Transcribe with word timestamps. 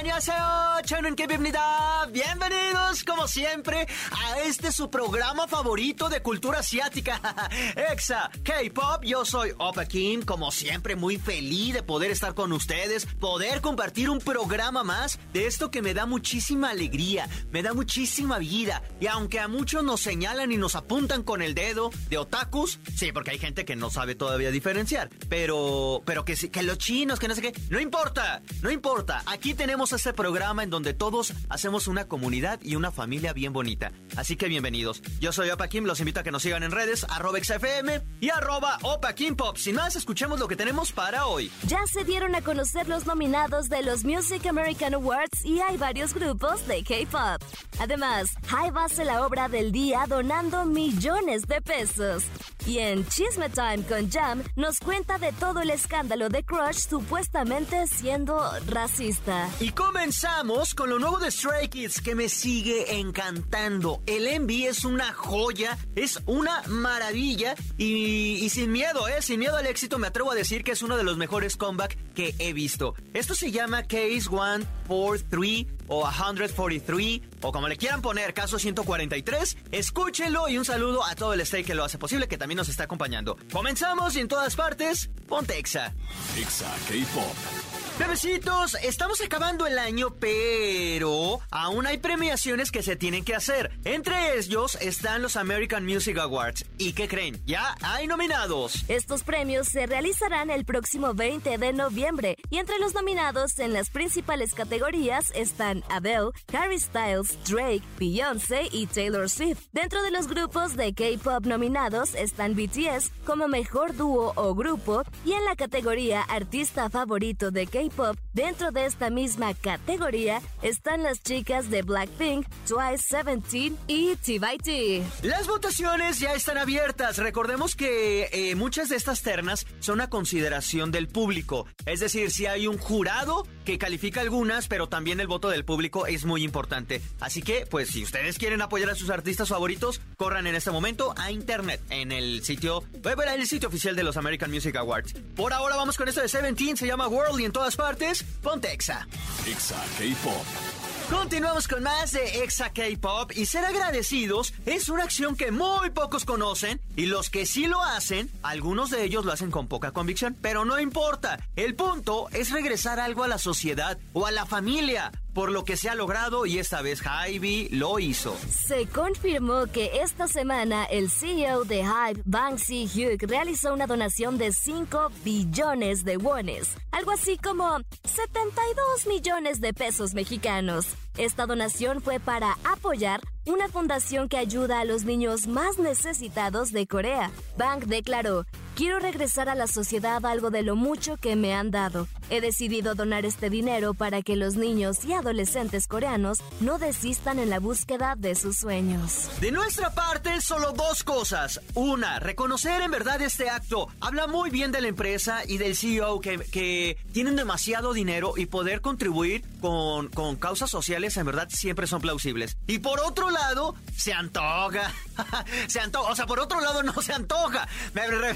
안녕하세요. 0.00 0.82
저는 0.86 1.16
Kev입니다. 1.16 2.06
Bienvenidos, 2.12 3.02
como 3.04 3.26
siempre, 3.26 3.86
a 4.12 4.40
este 4.40 4.70
su 4.70 4.88
programa 4.90 5.48
favorito 5.48 6.08
de 6.08 6.20
cultura 6.22 6.58
asiática. 6.60 7.20
Exa 7.74 8.30
K-Pop. 8.44 9.02
Yo 9.04 9.24
soy 9.24 9.52
Opa 9.58 9.86
Kim, 9.86 10.22
como 10.22 10.50
siempre, 10.52 10.96
muy 10.96 11.16
feliz 11.18 11.74
de 11.74 11.82
poder 11.82 12.10
estar 12.10 12.34
con 12.34 12.52
ustedes, 12.52 13.06
poder 13.18 13.60
compartir 13.62 14.10
un 14.10 14.18
programa 14.20 14.84
más 14.84 15.18
de 15.32 15.46
esto 15.46 15.70
que 15.70 15.82
me 15.82 15.94
da 15.94 16.06
muchísima 16.06 16.70
alegría, 16.70 17.28
me 17.50 17.62
da 17.62 17.72
muchísima 17.74 18.38
vida. 18.38 18.82
Y 19.00 19.06
aunque 19.08 19.40
a 19.40 19.48
muchos 19.48 19.82
nos 19.82 20.00
señalan 20.02 20.52
y 20.52 20.56
nos 20.56 20.76
apuntan 20.76 21.22
con 21.22 21.42
el 21.42 21.54
dedo 21.54 21.90
de 22.10 22.18
otakus, 22.18 22.78
sí, 22.96 23.12
porque 23.12 23.32
hay 23.32 23.38
gente 23.38 23.64
que 23.64 23.76
no 23.76 23.90
sabe 23.90 24.14
todavía 24.14 24.50
diferenciar, 24.50 25.08
pero, 25.28 26.02
pero 26.04 26.24
que, 26.24 26.36
sí- 26.36 26.50
que 26.50 26.62
los 26.62 26.78
chinos, 26.78 27.18
que 27.18 27.28
no 27.28 27.34
sé 27.34 27.42
qué, 27.42 27.52
no 27.70 27.80
importa, 27.80 28.42
no 28.62 28.70
importa. 28.70 29.22
Aquí 29.26 29.54
tenemos 29.54 29.89
este 29.93 30.13
programa 30.13 30.63
en 30.63 30.69
donde 30.69 30.93
todos 30.93 31.33
hacemos 31.49 31.87
una 31.87 32.07
comunidad 32.07 32.59
y 32.61 32.75
una 32.75 32.91
familia 32.91 33.33
bien 33.33 33.53
bonita. 33.53 33.91
Así 34.15 34.35
que 34.35 34.47
bienvenidos. 34.47 35.01
Yo 35.19 35.31
soy 35.31 35.49
Opa 35.49 35.67
Kim, 35.67 35.85
los 35.85 35.99
invito 35.99 36.19
a 36.19 36.23
que 36.23 36.31
nos 36.31 36.43
sigan 36.43 36.63
en 36.63 36.71
redes, 36.71 37.05
arroba 37.09 37.39
XFM 37.39 38.01
y 38.19 38.29
arroba 38.29 38.77
Opa 38.83 39.13
Kim 39.13 39.35
Pop. 39.35 39.57
Sin 39.57 39.75
más, 39.75 39.95
escuchemos 39.95 40.39
lo 40.39 40.47
que 40.47 40.55
tenemos 40.55 40.91
para 40.91 41.25
hoy. 41.25 41.51
Ya 41.67 41.85
se 41.87 42.03
dieron 42.03 42.35
a 42.35 42.41
conocer 42.41 42.87
los 42.87 43.05
nominados 43.05 43.69
de 43.69 43.83
los 43.83 44.03
Music 44.03 44.45
American 44.45 44.93
Awards 44.93 45.45
y 45.45 45.59
hay 45.59 45.77
varios 45.77 46.13
grupos 46.13 46.67
de 46.67 46.83
K-pop. 46.83 47.41
Además, 47.79 48.29
Hybe 48.49 48.79
hace 48.79 49.05
la 49.05 49.25
obra 49.25 49.47
del 49.47 49.71
día 49.71 50.05
donando 50.07 50.65
millones 50.65 51.47
de 51.47 51.61
pesos. 51.61 52.23
Y 52.65 52.77
en 52.77 53.07
Chisme 53.07 53.49
Time 53.49 53.83
con 53.87 54.09
Jam 54.11 54.43
nos 54.55 54.79
cuenta 54.79 55.17
de 55.17 55.31
todo 55.33 55.61
el 55.61 55.71
escándalo 55.71 56.29
de 56.29 56.43
Crush 56.43 56.87
supuestamente 56.89 57.87
siendo 57.87 58.39
racista. 58.67 59.49
Y 59.59 59.71
comenzamos 59.81 60.75
con 60.75 60.89
lo 60.89 60.99
nuevo 60.99 61.17
de 61.17 61.31
Stray 61.31 61.67
Kids 61.67 62.01
que 62.01 62.13
me 62.13 62.29
sigue 62.29 62.99
encantando. 62.99 64.01
El 64.05 64.27
Envy 64.27 64.67
es 64.67 64.85
una 64.85 65.11
joya, 65.11 65.77
es 65.95 66.19
una 66.27 66.61
maravilla 66.67 67.55
y, 67.77 68.47
sin 68.49 68.71
miedo, 68.71 69.07
¿eh? 69.07 69.21
Sin 69.21 69.39
miedo 69.39 69.57
al 69.57 69.65
éxito 69.65 69.97
me 69.97 70.07
atrevo 70.07 70.31
a 70.31 70.35
decir 70.35 70.63
que 70.63 70.71
es 70.71 70.83
uno 70.83 70.97
de 70.97 71.03
los 71.03 71.17
mejores 71.17 71.57
comeback 71.57 71.97
que 72.13 72.35
he 72.37 72.53
visto. 72.53 72.93
Esto 73.13 73.33
se 73.33 73.51
llama 73.51 73.83
Case 73.83 74.21
143 74.21 75.67
o 75.87 76.09
143 76.09 77.21
o 77.41 77.51
como 77.51 77.67
le 77.67 77.77
quieran 77.77 78.01
poner, 78.01 78.33
caso 78.35 78.59
143. 78.59 79.57
Escúchenlo 79.71 80.47
y 80.47 80.57
un 80.57 80.65
saludo 80.65 81.03
a 81.03 81.15
todo 81.15 81.33
el 81.33 81.41
stay 81.41 81.63
que 81.63 81.73
lo 81.73 81.83
hace 81.83 81.97
posible 81.97 82.27
que 82.27 82.37
también 82.37 82.57
nos 82.57 82.69
está 82.69 82.83
acompañando. 82.83 83.37
Comenzamos 83.51 84.15
y 84.15 84.19
en 84.19 84.27
todas 84.27 84.55
partes, 84.55 85.09
ponte 85.27 85.57
Exa. 85.57 85.93
Exa 86.37 86.71
K-Pop. 86.87 87.70
Bebecitos, 88.01 88.75
estamos 88.81 89.21
acabando 89.21 89.67
el 89.67 89.77
año, 89.77 90.15
pero 90.19 91.39
aún 91.51 91.85
hay 91.85 91.99
premiaciones 91.99 92.71
que 92.71 92.81
se 92.81 92.95
tienen 92.95 93.23
que 93.23 93.35
hacer. 93.35 93.69
Entre 93.85 94.39
ellos 94.39 94.75
están 94.81 95.21
los 95.21 95.35
American 95.35 95.85
Music 95.85 96.17
Awards. 96.17 96.65
¿Y 96.79 96.93
qué 96.93 97.07
creen? 97.07 97.39
Ya 97.45 97.75
hay 97.83 98.07
nominados. 98.07 98.85
Estos 98.87 99.21
premios 99.21 99.67
se 99.67 99.85
realizarán 99.85 100.49
el 100.49 100.65
próximo 100.65 101.13
20 101.13 101.59
de 101.59 101.73
noviembre 101.73 102.37
y 102.49 102.57
entre 102.57 102.79
los 102.79 102.95
nominados 102.95 103.59
en 103.59 103.71
las 103.71 103.91
principales 103.91 104.55
categorías 104.55 105.31
están 105.35 105.83
Adele, 105.87 106.31
Harry 106.53 106.79
Styles, 106.79 107.37
Drake, 107.47 107.83
Beyoncé 107.99 108.63
y 108.71 108.87
Taylor 108.87 109.29
Swift. 109.29 109.67
Dentro 109.73 110.01
de 110.01 110.09
los 110.09 110.27
grupos 110.27 110.75
de 110.75 110.95
K-pop 110.95 111.45
nominados 111.45 112.15
están 112.15 112.55
BTS 112.55 113.11
como 113.27 113.47
mejor 113.47 113.95
dúo 113.95 114.33
o 114.35 114.55
grupo 114.55 115.03
y 115.23 115.33
en 115.33 115.45
la 115.45 115.55
categoría 115.55 116.23
artista 116.23 116.89
favorito 116.89 117.51
de 117.51 117.67
K-pop, 117.67 117.90
dentro 118.33 118.71
de 118.71 118.85
esta 118.85 119.09
misma 119.09 119.53
categoría 119.53 120.41
están 120.61 121.03
las 121.03 121.21
chicas 121.21 121.69
de 121.69 121.81
Blackpink, 121.81 122.47
Twice 122.67 123.23
17 123.23 123.75
y 123.87 124.15
T.Y.T. 124.15 125.03
Las 125.23 125.47
votaciones 125.47 126.19
ya 126.19 126.33
están 126.33 126.57
abiertas. 126.57 127.17
Recordemos 127.17 127.75
que 127.75 128.29
eh, 128.31 128.55
muchas 128.55 128.89
de 128.89 128.95
estas 128.95 129.21
ternas 129.21 129.65
son 129.79 130.01
a 130.01 130.09
consideración 130.09 130.91
del 130.91 131.07
público. 131.07 131.67
Es 131.85 131.99
decir, 131.99 132.31
si 132.31 132.45
hay 132.45 132.67
un 132.67 132.77
jurado 132.77 133.45
que 133.65 133.77
califica 133.77 134.21
algunas, 134.21 134.67
pero 134.67 134.87
también 134.87 135.19
el 135.19 135.27
voto 135.27 135.49
del 135.49 135.65
público 135.65 136.07
es 136.07 136.25
muy 136.25 136.43
importante. 136.43 137.01
Así 137.19 137.41
que, 137.41 137.65
pues, 137.65 137.89
si 137.89 138.03
ustedes 138.03 138.37
quieren 138.37 138.61
apoyar 138.61 138.89
a 138.89 138.95
sus 138.95 139.09
artistas 139.09 139.49
favoritos, 139.49 140.01
corran 140.17 140.47
en 140.47 140.55
este 140.55 140.71
momento 140.71 141.13
a 141.17 141.31
internet 141.31 141.81
en 141.89 142.11
el 142.11 142.43
sitio, 142.43 142.83
bueno, 143.01 143.23
en 143.23 143.41
el 143.41 143.47
sitio 143.47 143.69
oficial 143.69 143.95
de 143.95 144.03
los 144.03 144.17
American 144.17 144.51
Music 144.51 144.75
Awards. 144.75 145.13
Por 145.35 145.53
ahora 145.53 145.75
vamos 145.75 145.97
con 145.97 146.07
esto 146.07 146.21
de 146.21 146.29
Seventeen, 146.29 146.77
se 146.77 146.87
llama 146.87 147.07
World 147.07 147.39
y 147.39 147.45
en 147.45 147.51
todas 147.51 147.75
partes, 147.75 148.23
ponte 148.41 148.71
Exa. 148.71 149.07
Exa 149.47 149.83
K-Pop. 149.97 150.70
Continuamos 151.11 151.67
con 151.67 151.83
más 151.83 152.13
de 152.13 152.41
Exa 152.41 152.69
K-Pop 152.69 153.33
y 153.35 153.45
ser 153.45 153.65
agradecidos 153.65 154.53
es 154.65 154.87
una 154.87 155.03
acción 155.03 155.35
que 155.35 155.51
muy 155.51 155.89
pocos 155.89 156.23
conocen 156.23 156.79
y 156.95 157.05
los 157.05 157.29
que 157.29 157.45
sí 157.45 157.67
lo 157.67 157.83
hacen, 157.83 158.31
algunos 158.43 158.91
de 158.91 159.03
ellos 159.03 159.25
lo 159.25 159.33
hacen 159.33 159.51
con 159.51 159.67
poca 159.67 159.91
convicción, 159.91 160.37
pero 160.41 160.63
no 160.63 160.79
importa. 160.79 161.37
El 161.57 161.75
punto 161.75 162.29
es 162.31 162.51
regresar 162.51 163.01
algo 163.01 163.25
a 163.25 163.27
la 163.27 163.39
sociedad 163.39 163.97
o 164.13 164.25
a 164.25 164.31
la 164.31 164.45
familia, 164.45 165.11
por 165.33 165.51
lo 165.51 165.63
que 165.63 165.77
se 165.77 165.89
ha 165.89 165.95
logrado 165.95 166.45
y 166.45 166.59
esta 166.59 166.81
vez 166.81 167.01
Hybe 167.01 167.69
lo 167.71 167.99
hizo. 167.99 168.35
Se 168.49 168.87
confirmó 168.87 169.67
que 169.67 170.01
esta 170.01 170.27
semana 170.27 170.85
el 170.85 171.09
CEO 171.09 171.63
de 171.63 171.83
Hype, 171.83 172.21
Banksy 172.25 172.85
Hugh, 172.85 173.29
realizó 173.29 173.73
una 173.73 173.87
donación 173.87 174.37
de 174.37 174.51
5 174.51 175.11
billones 175.23 176.03
de 176.03 176.17
wones, 176.17 176.69
algo 176.91 177.11
así 177.11 177.37
como 177.37 177.79
72 178.03 179.07
millones 179.07 179.61
de 179.61 179.73
pesos 179.73 180.13
mexicanos. 180.13 180.87
Esta 181.17 181.45
donación 181.45 182.01
fue 182.01 182.19
para 182.19 182.57
apoyar 182.63 183.21
una 183.45 183.67
fundación 183.67 184.29
que 184.29 184.37
ayuda 184.37 184.79
a 184.79 184.85
los 184.85 185.03
niños 185.03 185.47
más 185.47 185.77
necesitados 185.77 186.71
de 186.71 186.87
Corea. 186.87 187.31
Bank 187.57 187.85
declaró, 187.85 188.45
Quiero 188.81 188.97
regresar 188.97 189.47
a 189.47 189.53
la 189.53 189.67
sociedad 189.67 190.25
algo 190.25 190.49
de 190.49 190.63
lo 190.63 190.75
mucho 190.75 191.15
que 191.15 191.35
me 191.35 191.53
han 191.53 191.69
dado. 191.69 192.07
He 192.31 192.41
decidido 192.41 192.95
donar 192.95 193.25
este 193.25 193.51
dinero 193.51 193.93
para 193.93 194.23
que 194.23 194.35
los 194.35 194.55
niños 194.55 195.05
y 195.05 195.13
adolescentes 195.13 195.85
coreanos 195.85 196.39
no 196.61 196.79
desistan 196.79 197.37
en 197.37 197.51
la 197.51 197.59
búsqueda 197.59 198.15
de 198.17 198.33
sus 198.33 198.57
sueños. 198.57 199.29
De 199.39 199.51
nuestra 199.51 199.93
parte, 199.93 200.41
solo 200.41 200.71
dos 200.71 201.03
cosas. 201.03 201.61
Una, 201.75 202.17
reconocer 202.17 202.81
en 202.81 202.89
verdad 202.89 203.21
este 203.21 203.51
acto. 203.51 203.87
Habla 203.99 204.25
muy 204.25 204.49
bien 204.49 204.71
de 204.71 204.81
la 204.81 204.87
empresa 204.87 205.41
y 205.45 205.59
del 205.59 205.75
CEO 205.75 206.19
que, 206.19 206.97
tienen 207.11 207.35
demasiado 207.35 207.93
dinero 207.93 208.33
y 208.35 208.47
poder 208.47 208.81
contribuir 208.81 209.43
con, 209.59 210.09
causas 210.37 210.71
sociales 210.71 211.17
en 211.17 211.27
verdad 211.27 211.49
siempre 211.51 211.85
son 211.85 212.01
plausibles. 212.01 212.57
Y 212.65 212.79
por 212.79 212.99
otro 213.01 213.29
lado, 213.29 213.75
se 213.95 214.13
antoja. 214.13 214.91
se 215.67 215.79
antoja. 215.79 216.11
O 216.11 216.15
sea, 216.15 216.25
por 216.25 216.39
otro 216.39 216.61
lado 216.61 216.81
no 216.81 216.99
se 217.01 217.13
antoja. 217.13 217.67
Me, 217.93 218.07
re- 218.07 218.35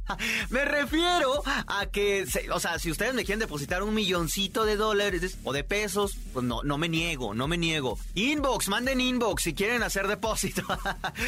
me 0.49 0.65
refiero 0.65 1.43
a 1.45 1.85
que, 1.87 2.25
o 2.51 2.59
sea, 2.59 2.79
si 2.79 2.91
ustedes 2.91 3.13
me 3.13 3.25
quieren 3.25 3.39
depositar 3.39 3.83
un 3.83 3.93
milloncito 3.93 4.65
de 4.65 4.75
dólares 4.75 5.37
o 5.43 5.53
de 5.53 5.63
pesos, 5.63 6.17
pues 6.33 6.45
no, 6.45 6.63
no 6.63 6.77
me 6.77 6.89
niego, 6.89 7.33
no 7.33 7.47
me 7.47 7.57
niego. 7.57 7.97
Inbox, 8.15 8.67
manden 8.67 9.01
inbox 9.01 9.43
si 9.43 9.53
quieren 9.53 9.83
hacer 9.83 10.07
depósito. 10.07 10.63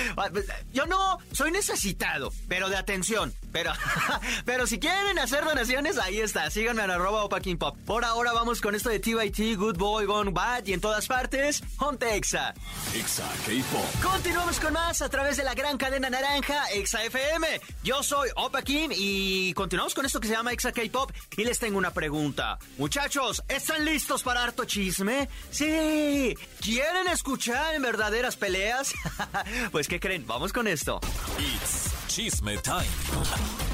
Yo 0.73 0.85
no 0.85 1.19
soy 1.31 1.51
necesitado, 1.51 2.31
pero 2.47 2.69
de 2.69 2.77
atención. 2.77 3.33
Pero, 3.51 3.71
pero 4.45 4.67
si 4.67 4.79
quieren 4.79 5.19
hacer 5.19 5.43
donaciones, 5.45 5.97
ahí 5.97 6.19
está. 6.19 6.49
Síganme 6.49 6.83
en 6.83 6.91
arroba 6.91 7.39
King 7.39 7.57
Pop. 7.57 7.77
Por 7.85 8.03
ahora 8.05 8.33
vamos 8.33 8.61
con 8.61 8.75
esto 8.75 8.89
de 8.89 8.99
TYT, 8.99 9.57
Good 9.57 9.77
Boy, 9.77 10.05
Gone 10.05 10.31
Bad 10.31 10.65
y 10.65 10.73
en 10.73 10.81
todas 10.81 11.07
partes, 11.07 11.63
Hontexa. 11.77 12.53
Exa 12.95 13.29
K-Pop. 13.45 14.11
Continuamos 14.11 14.59
con 14.59 14.73
más 14.73 15.01
a 15.01 15.09
través 15.09 15.37
de 15.37 15.43
la 15.43 15.53
gran 15.53 15.77
cadena 15.77 16.09
naranja 16.09 16.65
Exa 16.71 17.03
FM. 17.03 17.61
Yo 17.83 18.01
soy 18.03 18.29
Opa 18.35 18.61
Y 18.95 19.53
continuamos 19.53 19.93
con 19.93 20.05
esto 20.05 20.19
que 20.19 20.27
se 20.27 20.33
llama 20.33 20.51
Exa 20.51 20.71
K-Pop 20.71 21.11
y 21.37 21.43
les 21.43 21.59
tengo 21.59 21.77
una 21.77 21.93
pregunta. 21.93 22.57
Muchachos, 22.77 23.43
¿están 23.47 23.85
listos 23.85 24.23
para 24.23 24.43
harto 24.43 24.65
chisme? 24.65 25.29
Sí. 25.51 26.35
¿Quieren 26.59 27.07
escuchar 27.07 27.75
en 27.75 27.83
verdaderas 27.83 28.35
peleas? 28.35 28.93
pues 29.71 29.87
¿qué 29.87 29.99
creen? 29.99 30.25
Vamos 30.25 30.51
con 30.51 30.67
esto. 30.67 30.99
It's 31.37 31.93
Chisme 32.07 32.57
Time. 32.57 32.85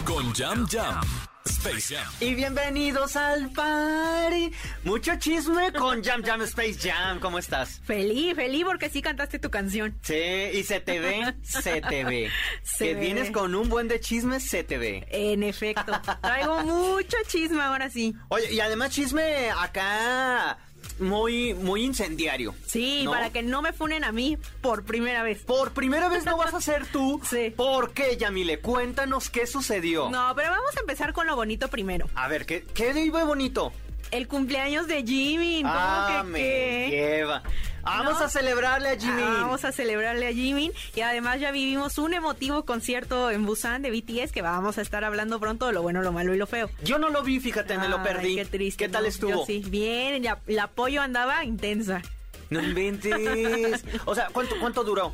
Con 0.06 0.34
Jam 0.34 0.68
Jam. 0.68 1.02
Space 1.50 1.96
Jam. 1.96 2.06
Y 2.19 2.36
bienvenidos 2.36 3.16
al 3.16 3.50
party. 3.51 4.51
Mucho 4.84 5.16
chisme 5.18 5.74
con 5.74 6.04
Jam 6.04 6.24
Jam 6.24 6.42
Space 6.44 6.75
Jam. 6.80 7.19
¿Cómo 7.19 7.40
estás? 7.40 7.81
Feliz, 7.84 8.36
feliz 8.36 8.63
porque 8.66 8.90
sí 8.90 9.01
cantaste 9.01 9.40
tu 9.40 9.50
canción. 9.50 9.98
Sí, 10.04 10.13
y 10.54 10.63
se 10.63 10.80
te 10.80 11.00
ve, 11.00 11.34
se 11.44 11.81
te 11.81 12.04
ve. 12.06 12.30
Se 12.63 12.86
que 12.90 12.94
ve. 12.94 13.00
vienes 13.01 13.31
con 13.31 13.56
un 13.56 13.68
buen 13.68 13.88
de 13.88 14.00
chisme, 14.00 14.40
se 14.40 14.63
te 14.63 14.78
ve. 14.78 15.07
En 15.10 15.44
efecto. 15.44 15.92
Traigo 16.22 16.62
mucho 16.63 17.18
chisme 17.28 17.62
ahora 17.62 17.90
sí. 17.90 18.13
Oye, 18.30 18.54
y 18.54 18.60
además 18.60 18.92
chisme 18.92 19.50
acá 19.50 20.57
muy, 21.00 21.54
muy 21.54 21.84
incendiario. 21.84 22.56
Sí, 22.66 23.04
¿no? 23.04 23.12
para 23.12 23.31
que 23.31 23.44
no 23.44 23.62
me 23.62 23.74
funen 23.74 24.04
a 24.04 24.12
mí 24.12 24.38
por 24.62 24.84
primera 24.84 25.24
vez. 25.24 25.44
Por 25.44 25.72
primera 25.72 26.10
vez 26.10 26.25
no 26.25 26.38
vas 26.38 26.54
a 26.54 26.62
ser 26.62 26.86
tú. 26.88 27.22
Sí. 27.30 27.54
¿Por 27.56 27.92
qué, 27.94 28.18
Yamile? 28.18 28.60
Cuéntanos 28.60 29.30
qué 29.30 29.46
sucedió. 29.46 30.10
No, 30.10 30.34
pero 30.36 30.50
vamos 30.50 30.75
a 30.75 30.80
empezar 30.80 31.13
con 31.13 31.28
lo 31.28 31.36
bonito 31.36 31.68
primero. 31.68 32.07
A 32.16 32.28
ver, 32.28 32.46
¿qué, 32.46 32.66
qué 32.74 32.92
iba 33.00 33.24
bonito? 33.24 33.72
El 34.12 34.28
cumpleaños 34.28 34.88
de 34.88 35.04
Jimmy. 35.04 35.62
¿Cómo 35.62 35.74
Ah, 35.75 36.22
que 36.24 36.28
me 36.30 36.40
qué? 36.40 36.88
lleva. 36.90 37.44
Vamos 37.84 38.19
¿No? 38.19 38.25
a 38.25 38.30
celebrarle 38.30 38.90
a 38.90 38.98
Jimmy. 39.00 39.22
Ah, 39.24 39.38
vamos 39.42 39.63
a 39.66 39.72
celebrarle 39.72 40.28
a 40.28 40.34
Jimin 40.34 40.72
y 40.96 41.01
además 41.01 41.40
ya 41.40 41.51
vivimos 41.51 41.98
un 41.98 42.13
emotivo 42.13 42.66
concierto 42.66 43.31
en 43.31 43.46
Busan 43.46 43.81
de 43.81 43.90
BTS 43.90 44.31
que 44.31 44.42
vamos 44.42 44.78
a 44.78 44.81
estar 44.81 45.04
hablando 45.04 45.40
pronto 45.40 45.66
de 45.68 45.74
lo 45.74 45.81
bueno, 45.81 46.01
lo 46.01 46.12
malo 46.12 46.34
y 46.34 46.38
lo 46.38 46.46
feo. 46.46 46.69
Yo 46.84 47.00
no 47.00 47.10
lo 47.10 47.24
vi, 47.24 47.40
fíjate, 47.40 47.78
me 47.78 47.88
lo 47.88 48.04
perdí. 48.04 48.36
Qué 48.36 48.46
triste. 48.46 48.86
¿Qué 48.86 48.90
tal 48.90 49.04
¿no? 49.04 49.10
estuvo? 49.10 49.31
Yo 49.31 49.46
sí, 49.46 49.63
bien, 49.68 50.24
el 50.48 50.60
apoyo 50.60 51.02
andaba 51.02 51.44
intensa. 51.45 52.02
No 52.50 52.62
inventes. 52.62 53.84
O 54.06 54.13
sea, 54.16 54.28
¿cuánto, 54.34 54.56
cuánto 54.60 54.84
duró? 54.84 55.13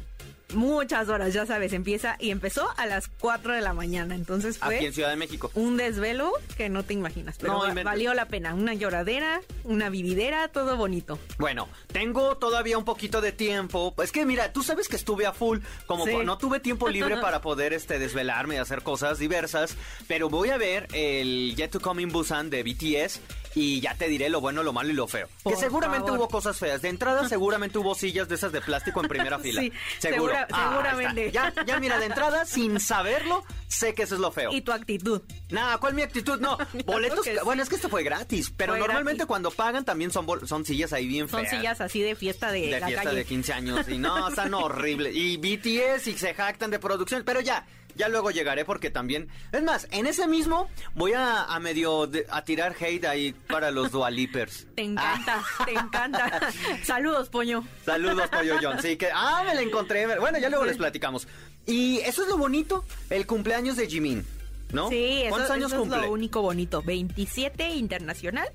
Muchas 0.56 1.10
horas, 1.10 1.34
ya 1.34 1.46
sabes, 1.46 1.74
empieza 1.74 2.16
y 2.19 2.31
empezó 2.31 2.68
a 2.78 2.86
las 2.86 3.07
4 3.19 3.54
de 3.54 3.62
la 3.62 3.74
mañana, 3.74 4.16
entonces 4.16 4.57
fue 4.57 4.78
Aquí 4.78 4.86
en 4.86 4.94
Ciudad 4.94 5.10
de 5.10 5.16
México. 5.18 5.52
un 5.54 5.78
desvelo 5.78 6.31
que 6.57 6.69
no 6.69 6.84
te 6.84 6.94
imaginas, 6.94 7.38
pero 7.40 7.54
No 7.68 7.84
valió 7.84 8.13
la 8.13 8.28
pena, 8.28 8.54
una 8.54 8.74
lloradera, 8.74 9.42
una 9.63 9.90
vividera, 9.90 10.48
todo 10.48 10.78
bonito. 10.78 11.19
Bueno, 11.38 11.68
tengo 11.92 12.38
todavía 12.38 12.78
un 12.78 12.86
poquito 12.86 13.22
de 13.22 13.31
tiempo. 13.31 13.94
Es 14.02 14.12
que 14.12 14.25
mira, 14.25 14.52
tú 14.54 14.63
sabes 14.63 14.88
que 14.88 14.96
estuve 14.96 15.25
a 15.25 15.34
full, 15.34 15.60
como 15.86 16.06
Sí. 16.06 16.16
no 16.24 16.38
tuve 16.38 16.60
tiempo 16.60 16.88
libre 16.90 17.18
para 17.22 17.42
poder 17.42 17.74
este 17.74 18.00
desvelarme 18.00 18.56
y 18.56 18.57
hacer 18.57 18.81
cosas 18.81 19.19
diversas, 19.19 19.75
pero 20.07 20.30
voy 20.30 20.50
a 20.52 20.57
ver 20.57 20.88
el 20.94 21.54
Yet 21.56 21.72
to 21.72 21.80
Come 21.81 22.02
in 22.02 22.10
Busan 22.12 22.50
de 22.50 22.63
BTS 22.63 23.19
y 23.56 23.80
ya 23.80 23.96
te 23.96 24.07
diré 24.10 24.30
lo 24.30 24.42
bueno, 24.42 24.62
lo 24.63 24.74
malo 24.74 24.90
y 24.90 24.94
lo 24.94 25.07
feo. 25.07 25.28
Por 25.44 25.54
que 25.54 25.60
seguramente 25.60 26.07
favor. 26.07 26.19
hubo 26.19 26.28
cosas 26.30 26.57
feas. 26.57 26.81
De 26.81 26.90
entrada 26.90 27.28
seguramente 27.30 27.78
hubo 27.78 27.96
sillas 27.96 28.28
de 28.28 28.36
esas 28.36 28.52
de 28.52 28.62
plástico 28.62 29.02
en 29.02 29.07
primera 29.07 29.40
fila. 29.40 29.62
Sí, 29.62 29.72
Seguro. 30.00 30.34
segura- 30.34 30.48
Ah, 30.52 30.69
seguramente. 30.72 31.31
Ya, 31.31 31.54
ya 31.66 31.80
mira, 31.80 31.98
de 32.00 32.06
entrada, 32.06 32.46
sin 32.46 32.80
saberlo, 32.81 33.44
sé 33.68 33.94
que 33.94 34.04
eso 34.04 34.16
es 34.16 34.22
lo 34.22 34.31
feo. 34.31 34.52
Y 34.54 34.62
tu 34.62 34.72
actitud. 34.72 35.22
Nah, 35.50 35.78
¿cuál 35.78 35.94
mi 35.94 36.02
actitud? 36.02 36.40
No, 36.40 36.57
boletos. 36.86 37.22
que 37.24 37.34
sí. 37.36 37.40
Bueno, 37.46 37.63
es 37.63 37.69
que 37.69 37.75
este 37.75 37.88
fue 37.88 38.04
gratis, 38.04 38.52
pero 38.56 38.74
Fue 38.74 38.80
normalmente 38.80 39.19
gratis. 39.19 39.28
cuando 39.28 39.52
pagan 39.52 39.86
también 39.86 40.12
son, 40.12 40.28
son 40.48 40.66
sillas 40.66 40.92
ahí 40.94 41.07
bien 41.07 41.28
Son 41.30 41.42
feas. 41.42 41.56
sillas 41.56 41.81
así 41.81 42.02
de 42.02 42.16
fiesta 42.16 42.52
de, 42.52 42.62
de 42.68 42.80
la 42.80 42.88
fiesta 42.88 43.04
calle. 43.06 43.16
de 43.18 43.25
15 43.25 43.54
años 43.54 43.88
y 43.88 43.98
no, 43.98 44.28
están 44.28 44.54
horribles. 44.54 45.16
Y 45.16 45.38
BTS 45.38 46.07
y 46.07 46.18
se 46.18 46.34
jactan 46.34 46.72
de 46.72 46.80
producción, 46.80 47.24
pero 47.25 47.40
ya, 47.42 47.66
ya 47.95 48.09
luego 48.09 48.31
llegaré 48.31 48.65
porque 48.65 48.89
también... 48.89 49.27
Es 49.51 49.63
más, 49.63 49.88
en 49.92 50.06
ese 50.07 50.27
mismo 50.27 50.69
voy 50.95 51.13
a, 51.13 51.44
a 51.44 51.59
medio 51.59 52.07
de- 52.07 52.25
a 52.30 52.44
tirar 52.44 52.75
hate 52.80 53.06
ahí 53.06 53.33
para 53.47 53.71
los 53.71 53.92
dualipers. 53.92 54.68
Te 54.75 54.83
encanta, 54.83 55.44
te 55.65 55.71
encanta. 55.74 56.39
Saludos, 56.83 57.30
Poño. 57.30 57.68
Saludos, 57.86 58.30
Pollo 58.30 58.56
John. 58.62 58.81
Sí, 58.81 58.97
que... 58.97 59.09
Ah, 59.13 59.44
me 59.45 59.56
la 59.56 59.62
encontré. 59.62 60.19
Bueno, 60.19 60.38
ya 60.39 60.50
luego 60.50 60.65
les 60.65 60.77
platicamos. 60.77 61.27
Y 61.65 61.97
eso 62.00 62.24
es 62.24 62.30
lo 62.30 62.38
bonito, 62.38 62.86
el 63.09 63.25
cumpleaños 63.25 63.75
de 63.77 63.88
Jimin, 63.88 64.25
¿no? 64.71 64.89
Sí, 64.89 65.21
eso, 65.24 65.30
¿Cuántos 65.30 65.51
años 65.51 65.71
eso 65.71 65.80
cumple? 65.81 65.97
es 66.00 66.03
lo 66.06 66.12
único 66.12 66.42
bonito. 66.42 66.81
27 66.83 67.69
internacional, 67.75 68.47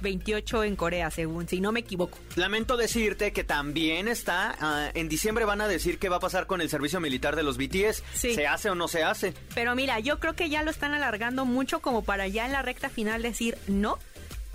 28 0.00 0.64
en 0.64 0.76
Corea, 0.76 1.10
según, 1.10 1.48
si 1.48 1.60
no 1.60 1.72
me 1.72 1.80
equivoco. 1.80 2.18
Lamento 2.34 2.76
decirte 2.76 3.32
que 3.32 3.44
también 3.44 4.08
está, 4.08 4.56
ah, 4.60 4.90
en 4.94 5.08
diciembre 5.08 5.44
van 5.44 5.60
a 5.60 5.68
decir 5.68 5.98
qué 5.98 6.08
va 6.08 6.16
a 6.16 6.20
pasar 6.20 6.46
con 6.46 6.60
el 6.60 6.68
servicio 6.68 7.00
militar 7.00 7.36
de 7.36 7.42
los 7.42 7.56
BTS. 7.56 8.02
Sí. 8.14 8.34
¿Se 8.34 8.46
hace 8.46 8.70
o 8.70 8.74
no 8.74 8.88
se 8.88 9.02
hace? 9.02 9.34
Pero 9.54 9.74
mira, 9.74 9.98
yo 10.00 10.18
creo 10.18 10.34
que 10.34 10.48
ya 10.48 10.62
lo 10.62 10.70
están 10.70 10.92
alargando 10.92 11.44
mucho 11.44 11.80
como 11.80 12.02
para 12.02 12.28
ya 12.28 12.46
en 12.46 12.52
la 12.52 12.62
recta 12.62 12.88
final 12.88 13.22
decir 13.22 13.56
no. 13.66 13.98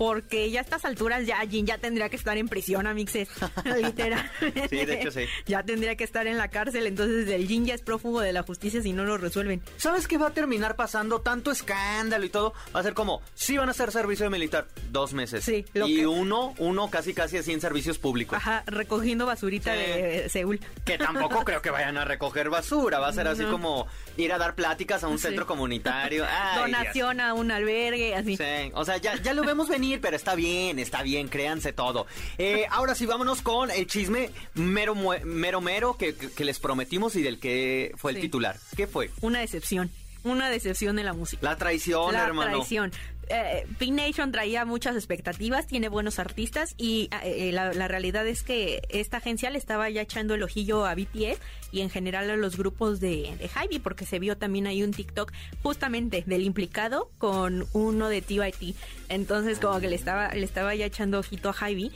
Porque 0.02 0.50
ya 0.50 0.58
a 0.58 0.62
estas 0.64 0.84
alturas 0.84 1.24
ya 1.26 1.38
Jin 1.48 1.64
ya 1.64 1.78
tendría 1.78 2.08
que 2.08 2.16
estar 2.16 2.36
en 2.36 2.48
prisión, 2.48 2.88
amixes. 2.88 3.28
Literal. 3.80 4.28
Sí, 4.68 4.84
de 4.84 4.94
hecho, 5.00 5.12
sí. 5.12 5.26
Ya 5.46 5.62
tendría 5.62 5.94
que 5.94 6.02
estar 6.02 6.26
en 6.26 6.38
la 6.38 6.48
cárcel. 6.48 6.88
Entonces 6.88 7.28
el 7.28 7.46
Jin 7.46 7.66
ya 7.66 7.74
es 7.74 7.82
prófugo 7.82 8.20
de 8.20 8.32
la 8.32 8.42
justicia 8.42 8.82
si 8.82 8.92
no 8.92 9.04
lo 9.04 9.16
resuelven. 9.16 9.62
¿Sabes 9.76 10.08
qué 10.08 10.18
va 10.18 10.28
a 10.28 10.32
terminar 10.32 10.74
pasando? 10.74 11.20
Tanto 11.20 11.52
escándalo 11.52 12.24
y 12.24 12.30
todo. 12.30 12.52
Va 12.74 12.80
a 12.80 12.82
ser 12.82 12.94
como, 12.94 13.22
sí 13.34 13.56
van 13.56 13.68
a 13.68 13.70
hacer 13.70 13.92
servicio 13.92 14.28
militar 14.28 14.66
dos 14.90 15.12
meses. 15.12 15.44
Sí, 15.44 15.64
lo 15.72 15.86
y 15.86 15.98
que- 15.98 16.06
uno, 16.08 16.54
uno 16.58 16.90
casi 16.90 17.14
casi 17.14 17.36
así 17.38 17.52
en 17.52 17.60
servicios 17.60 17.98
públicos. 17.98 18.36
Ajá, 18.36 18.64
recogiendo 18.66 19.24
basurita 19.26 19.72
Sí. 19.74 19.78
de 19.78 20.28
Seúl. 20.30 20.58
Que 20.84 20.98
tampoco 20.98 21.44
creo 21.44 21.62
que 21.62 21.70
vayan 21.70 21.96
a 21.96 22.04
recoger 22.04 22.50
basura. 22.50 22.98
Va 22.98 23.06
a 23.08 23.12
ser 23.12 23.28
así 23.28 23.44
como 23.44 23.86
ir 24.16 24.32
a 24.32 24.38
dar 24.38 24.56
pláticas 24.56 25.04
a 25.04 25.08
un 25.08 25.18
Sí. 25.18 25.28
centro 25.28 25.46
comunitario. 25.46 26.24
Ay, 26.28 26.56
Dios. 26.66 26.78
Donación 26.82 27.20
a 27.20 27.34
un 27.34 27.52
albergue, 27.52 28.16
así. 28.16 28.36
Sí, 28.36 28.44
o 28.74 28.84
sea, 28.84 28.96
ya, 28.96 29.14
ya 29.22 29.32
lo 29.34 29.44
vemos 29.44 29.68
venir, 29.68 29.91
pero 30.00 30.16
está 30.16 30.34
bien, 30.34 30.78
está 30.78 31.02
bien, 31.02 31.28
créanse 31.28 31.72
todo. 31.72 32.06
Eh, 32.38 32.66
ahora 32.70 32.94
sí, 32.94 33.06
vámonos 33.06 33.42
con 33.42 33.70
el 33.70 33.86
chisme 33.86 34.30
mero 34.54 34.94
mero 35.24 35.60
mero 35.60 35.96
que, 35.96 36.14
les 36.38 36.58
prometimos 36.58 37.16
y 37.16 37.22
del 37.22 37.38
que 37.38 37.92
fue 37.96 38.12
el 38.12 38.16
Sí. 38.16 38.22
titular. 38.22 38.56
¿Qué 38.76 38.86
fue? 38.86 39.10
Una 39.20 39.40
decepción. 39.40 39.90
Una 40.24 40.50
decepción 40.50 40.94
de 40.94 41.02
la 41.02 41.12
música. 41.14 41.42
La 41.42 41.56
traición, 41.56 42.12
la 42.12 42.24
hermano. 42.24 42.52
traición. 42.58 42.92
Eh, 43.28 43.66
Nation 43.90 44.32
traía 44.32 44.64
muchas 44.64 44.96
expectativas, 44.96 45.66
tiene 45.66 45.88
buenos 45.88 46.18
artistas 46.18 46.74
y 46.76 47.08
eh, 47.22 47.48
eh, 47.48 47.52
la, 47.52 47.88
realidad 47.88 48.26
es 48.26 48.42
que 48.42 48.82
esta 48.88 49.18
agencia 49.18 49.50
le 49.50 49.58
estaba 49.58 49.88
ya 49.90 50.02
echando 50.02 50.34
el 50.34 50.42
ojillo 50.42 50.86
a 50.86 50.94
BTS 50.94 51.38
y 51.72 51.80
en 51.80 51.90
general 51.90 52.30
a 52.30 52.36
los 52.36 52.56
grupos 52.56 53.00
de, 53.00 53.34
de 53.38 53.80
porque 53.80 54.04
se 54.04 54.18
vio 54.18 54.36
también 54.36 54.66
ahí 54.66 54.82
un 54.82 54.92
TikTok 54.92 55.32
justamente 55.62 56.24
del 56.26 56.42
implicado 56.42 57.10
con 57.18 57.66
uno 57.72 58.08
de 58.08 58.22
TYT. 58.22 58.76
Entonces 59.08 59.58
como 59.58 59.80
que 59.80 59.88
le 59.88 59.96
estaba, 59.96 60.28
le 60.34 60.44
estaba 60.44 60.74
ya 60.74 60.86
echando 60.86 61.18
ojito 61.18 61.50
a 61.50 61.52
Hybe 61.54 61.90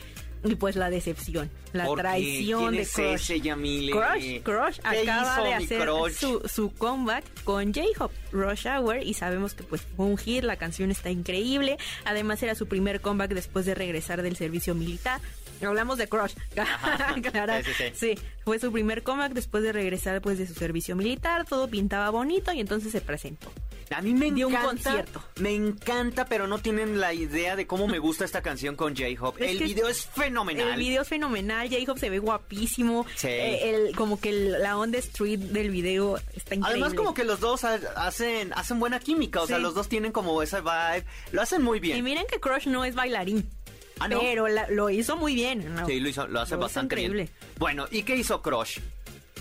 y 0.44 0.54
pues 0.54 0.76
la 0.76 0.90
decepción, 0.90 1.50
la 1.72 1.86
¿Por 1.86 1.96
qué? 1.98 2.02
traición 2.02 2.60
¿Quién 2.60 2.72
de 2.72 2.82
es 2.82 2.92
Crush. 2.92 3.14
ese, 3.14 3.40
Yamile? 3.40 3.92
Crush, 3.92 4.42
Crush 4.42 4.78
¿Qué 4.78 5.10
acaba 5.10 5.42
de 5.42 5.54
hacer 5.54 5.88
su, 6.18 6.42
su 6.48 6.72
comeback 6.74 7.24
con 7.44 7.72
J-Hope, 7.74 8.14
Rush 8.32 8.66
Hour, 8.68 9.02
y 9.02 9.14
sabemos 9.14 9.54
que 9.54 9.64
pues 9.64 9.82
fue 9.96 10.06
un 10.06 10.16
hit, 10.18 10.44
la 10.44 10.56
canción 10.56 10.90
está 10.90 11.10
increíble, 11.10 11.78
además 12.04 12.42
era 12.42 12.54
su 12.54 12.66
primer 12.68 13.00
comeback 13.00 13.32
después 13.32 13.66
de 13.66 13.74
regresar 13.74 14.22
del 14.22 14.36
servicio 14.36 14.74
militar. 14.74 15.20
Hablamos 15.62 15.96
de 15.96 16.06
Crush, 16.06 16.34
Claro. 17.32 17.54
Sí, 17.64 17.70
sí, 17.76 17.84
sí. 17.94 18.14
fue 18.44 18.58
su 18.58 18.70
primer 18.70 19.02
comeback 19.02 19.32
después 19.32 19.62
de 19.64 19.72
regresar 19.72 20.20
pues 20.20 20.36
de 20.38 20.46
su 20.46 20.54
servicio 20.54 20.94
militar, 20.96 21.44
todo 21.46 21.66
pintaba 21.68 22.10
bonito 22.10 22.52
y 22.52 22.60
entonces 22.60 22.92
se 22.92 23.00
presentó. 23.00 23.50
A 23.94 24.02
mí 24.02 24.14
me 24.14 24.28
un 24.28 24.38
encanta. 24.52 24.64
concierto. 24.64 25.22
Me 25.40 25.54
encanta, 25.54 26.24
pero 26.26 26.46
no 26.46 26.58
tienen 26.58 26.98
la 27.00 27.14
idea 27.14 27.54
de 27.56 27.66
cómo 27.66 27.86
me 27.86 27.98
gusta 27.98 28.24
esta 28.24 28.42
canción 28.42 28.74
con 28.76 28.96
J-Hope. 28.96 29.48
El 29.50 29.58
video 29.58 29.88
es 29.88 30.06
fenomenal. 30.06 30.68
El 30.70 30.78
video 30.78 31.02
es 31.02 31.08
fenomenal, 31.08 31.68
J-Hope 31.68 32.00
se 32.00 32.10
ve 32.10 32.18
guapísimo, 32.18 33.06
Sí. 33.14 33.28
eh, 33.28 33.70
el, 33.70 33.94
como 33.96 34.20
que 34.20 34.30
el- 34.30 34.52
la 34.62 34.76
on 34.76 34.90
the 34.90 34.98
street 34.98 35.38
del 35.38 35.70
video 35.70 36.16
está 36.34 36.54
increíble. 36.56 36.66
Además, 36.84 36.94
como 36.94 37.14
que 37.14 37.24
los 37.24 37.40
dos 37.40 37.64
ha- 37.64 37.78
hacen, 37.96 38.52
hacen 38.54 38.80
buena 38.80 38.98
química. 38.98 39.40
O 39.42 39.46
sea, 39.46 39.58
los 39.58 39.74
dos 39.74 39.88
tienen 39.88 40.10
como 40.12 40.42
esa 40.42 40.60
vibe. 40.60 41.06
Lo 41.32 41.42
hacen 41.42 41.62
muy 41.62 41.78
Y 41.78 41.80
bien. 41.80 42.02
miren 42.04 42.26
que 42.30 42.40
Crush 42.40 42.66
no 42.66 42.84
es 42.84 42.94
bailarín. 42.94 43.48
Ah, 43.98 44.08
¿no? 44.08 44.20
Pero 44.20 44.46
la- 44.48 44.68
lo 44.68 44.90
hizo 44.90 45.16
muy 45.16 45.34
bien. 45.34 45.74
¿no? 45.74 45.86
Sí, 45.86 46.00
lo, 46.00 46.08
hizo- 46.08 46.26
lo 46.26 46.40
hace 46.40 46.54
Lo 46.54 46.60
bastante 46.60 46.96
increíble. 46.96 47.22
bien. 47.22 47.50
Bueno, 47.58 47.86
¿y 47.90 48.02
qué 48.02 48.14
hizo 48.16 48.42
Crush? 48.42 48.78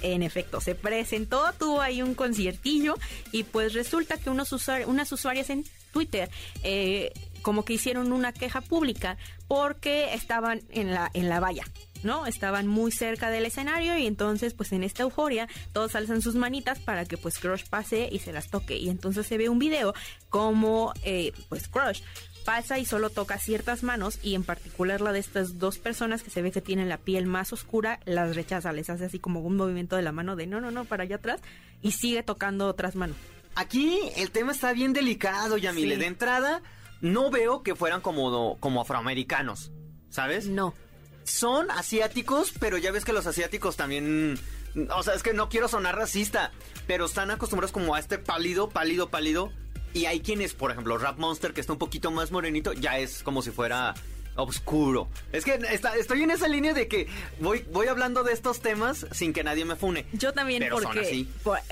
En 0.06 0.22
efecto, 0.22 0.62
se 0.62 0.76
presentó, 0.76 1.42
tuvo 1.58 1.82
ahí 1.82 2.04
un 2.04 2.14
conciertillo 2.14 2.96
y 3.32 3.44
pues 3.44 3.74
resulta 3.74 4.18
que 4.18 4.30
unos 4.30 4.52
unas 4.86 5.12
usuarias 5.12 5.50
en 5.50 5.64
Twitter 5.92 6.30
eh, 6.62 7.12
como 7.42 7.66
que 7.66 7.74
hicieron 7.74 8.12
una 8.12 8.32
queja 8.32 8.62
pública 8.62 9.18
porque 9.48 10.14
estaban 10.14 10.62
en 10.70 10.92
la, 10.92 11.10
en 11.16 11.28
la 11.28 11.40
valla. 11.40 11.64
¿no? 12.04 12.28
Estaban 12.28 12.68
muy 12.68 12.92
cerca 12.92 13.32
del 13.32 13.48
escenario 13.48 13.98
y 13.98 14.06
entonces 14.06 14.54
pues 14.54 14.72
en 14.74 14.84
esta 14.84 15.02
euforia 15.02 15.48
todos 15.74 15.96
alzan 15.96 16.22
sus 16.22 16.36
manitas 16.36 16.78
para 16.80 17.06
que 17.06 17.18
pues 17.18 17.40
Crush 17.40 17.64
pase 17.68 18.08
y 18.12 18.20
se 18.20 18.32
las 18.32 18.52
toque 18.52 18.78
y 18.78 18.90
entonces 18.90 19.26
se 19.26 19.40
ve 19.40 19.50
un 19.50 19.58
video 19.58 19.96
como 20.30 20.94
eh, 21.04 21.32
pues 21.50 21.68
Crush 21.68 22.02
pasa 22.46 22.80
y 22.80 22.86
solo 22.86 23.10
toca 23.10 23.38
ciertas 23.40 23.84
manos 23.84 24.20
y 24.24 24.36
en 24.36 24.44
particular 24.44 25.02
la 25.02 25.12
de 25.12 25.20
estas 25.20 25.60
dos 25.60 25.78
personas 25.80 26.24
que 26.24 26.30
se 26.30 26.42
ve 26.42 26.52
que 26.52 26.62
tienen 26.62 26.88
la 26.88 26.98
piel 26.98 27.26
más 27.26 27.52
oscura 27.52 28.00
las 28.06 28.36
rechaza, 28.36 28.72
les 28.72 28.90
hace 28.90 29.06
así 29.06 29.20
como 29.20 29.42
un 29.42 29.58
movimiento 29.58 29.98
de 29.98 30.04
la 30.04 30.14
mano 30.14 30.36
de 30.38 30.48
no, 30.48 30.62
no, 30.62 30.72
no, 30.72 30.86
para 30.86 31.04
allá 31.04 31.18
atrás 31.18 31.42
y 31.82 31.92
sigue 31.92 32.24
tocando 32.24 32.68
otras 32.68 32.96
manos. 32.96 33.18
Aquí 33.56 34.00
el 34.16 34.32
tema 34.32 34.52
está 34.52 34.74
bien 34.74 34.94
delicado, 34.94 35.58
Yamile. 35.58 35.96
Sí. 35.96 36.02
De 36.02 36.08
entrada, 36.08 36.62
no 37.02 37.32
veo 37.32 37.64
que 37.64 37.76
fueran 37.76 38.02
como, 38.02 38.58
como 38.60 38.82
afroamericanos, 38.82 39.72
¿sabes? 40.10 40.48
No. 40.48 40.74
Son 41.24 41.72
asiáticos, 41.72 42.54
pero 42.60 42.78
ya 42.78 42.92
ves 42.92 43.06
que 43.06 43.14
los 43.14 43.28
asiáticos 43.28 43.76
también... 43.76 44.38
O 44.96 45.04
sea, 45.04 45.14
es 45.14 45.24
que 45.24 45.34
no 45.34 45.48
quiero 45.48 45.70
sonar 45.70 45.96
racista, 45.96 46.52
pero 46.86 47.06
están 47.06 47.32
acostumbrados 47.32 47.72
como 47.72 47.96
a 47.96 48.00
este 48.00 48.18
pálido, 48.18 48.70
pálido, 48.70 49.10
pálido. 49.10 49.52
Y 49.96 50.08
hay 50.08 50.20
quienes, 50.20 50.54
por 50.54 50.72
ejemplo, 50.72 50.98
Rap 50.98 51.18
Monster, 51.20 51.54
que 51.54 51.62
está 51.62 51.72
un 51.72 51.80
poquito 51.80 52.12
más 52.12 52.30
morenito, 52.30 52.74
ya 52.74 53.00
es 53.00 53.24
como 53.24 53.42
si 53.42 53.52
fuera 53.52 53.94
Obscuro. 54.36 55.08
Es 55.32 55.46
que 55.46 55.60
estoy 55.98 56.24
en 56.24 56.32
esa 56.32 56.48
línea 56.48 56.74
de 56.74 56.88
que 56.88 57.08
voy, 57.40 57.66
voy 57.72 57.88
hablando 57.88 58.24
de 58.24 58.34
estos 58.34 58.60
temas 58.60 59.06
sin 59.12 59.32
que 59.32 59.44
nadie 59.44 59.64
me 59.64 59.76
fune. 59.76 60.06
Yo 60.12 60.34
también, 60.34 60.66
porque 60.70 61.26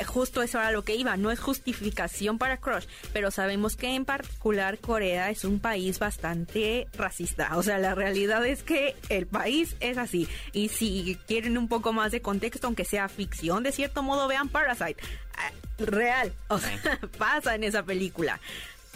justo 0.05 0.41
eso 0.41 0.59
era 0.59 0.71
lo 0.71 0.83
que 0.83 0.95
iba. 0.95 1.17
No 1.17 1.29
es 1.31 1.39
justificación 1.39 2.37
para 2.37 2.57
Crush, 2.57 2.85
pero 3.11 3.31
sabemos 3.31 3.75
que 3.75 3.95
en 3.95 4.05
particular 4.05 4.79
Corea 4.79 5.29
es 5.29 5.43
un 5.43 5.59
país 5.59 5.99
bastante 5.99 6.87
racista. 6.93 7.57
O 7.57 7.63
sea, 7.63 7.79
la 7.79 7.95
realidad 7.95 8.45
es 8.45 8.63
que 8.63 8.95
el 9.09 9.27
país 9.27 9.75
es 9.81 9.97
así. 9.97 10.29
Y 10.53 10.69
si 10.69 11.17
quieren 11.27 11.57
un 11.57 11.67
poco 11.67 11.91
más 11.91 12.11
de 12.11 12.21
contexto, 12.21 12.67
aunque 12.67 12.85
sea 12.85 13.09
ficción, 13.09 13.63
de 13.63 13.71
cierto 13.73 14.03
modo 14.03 14.27
vean 14.27 14.47
Parasite. 14.47 15.01
Ah, 15.37 15.51
real. 15.79 16.33
O 16.47 16.59
sea, 16.59 16.79
pasa 17.17 17.55
en 17.55 17.65
esa 17.65 17.83
película 17.83 18.39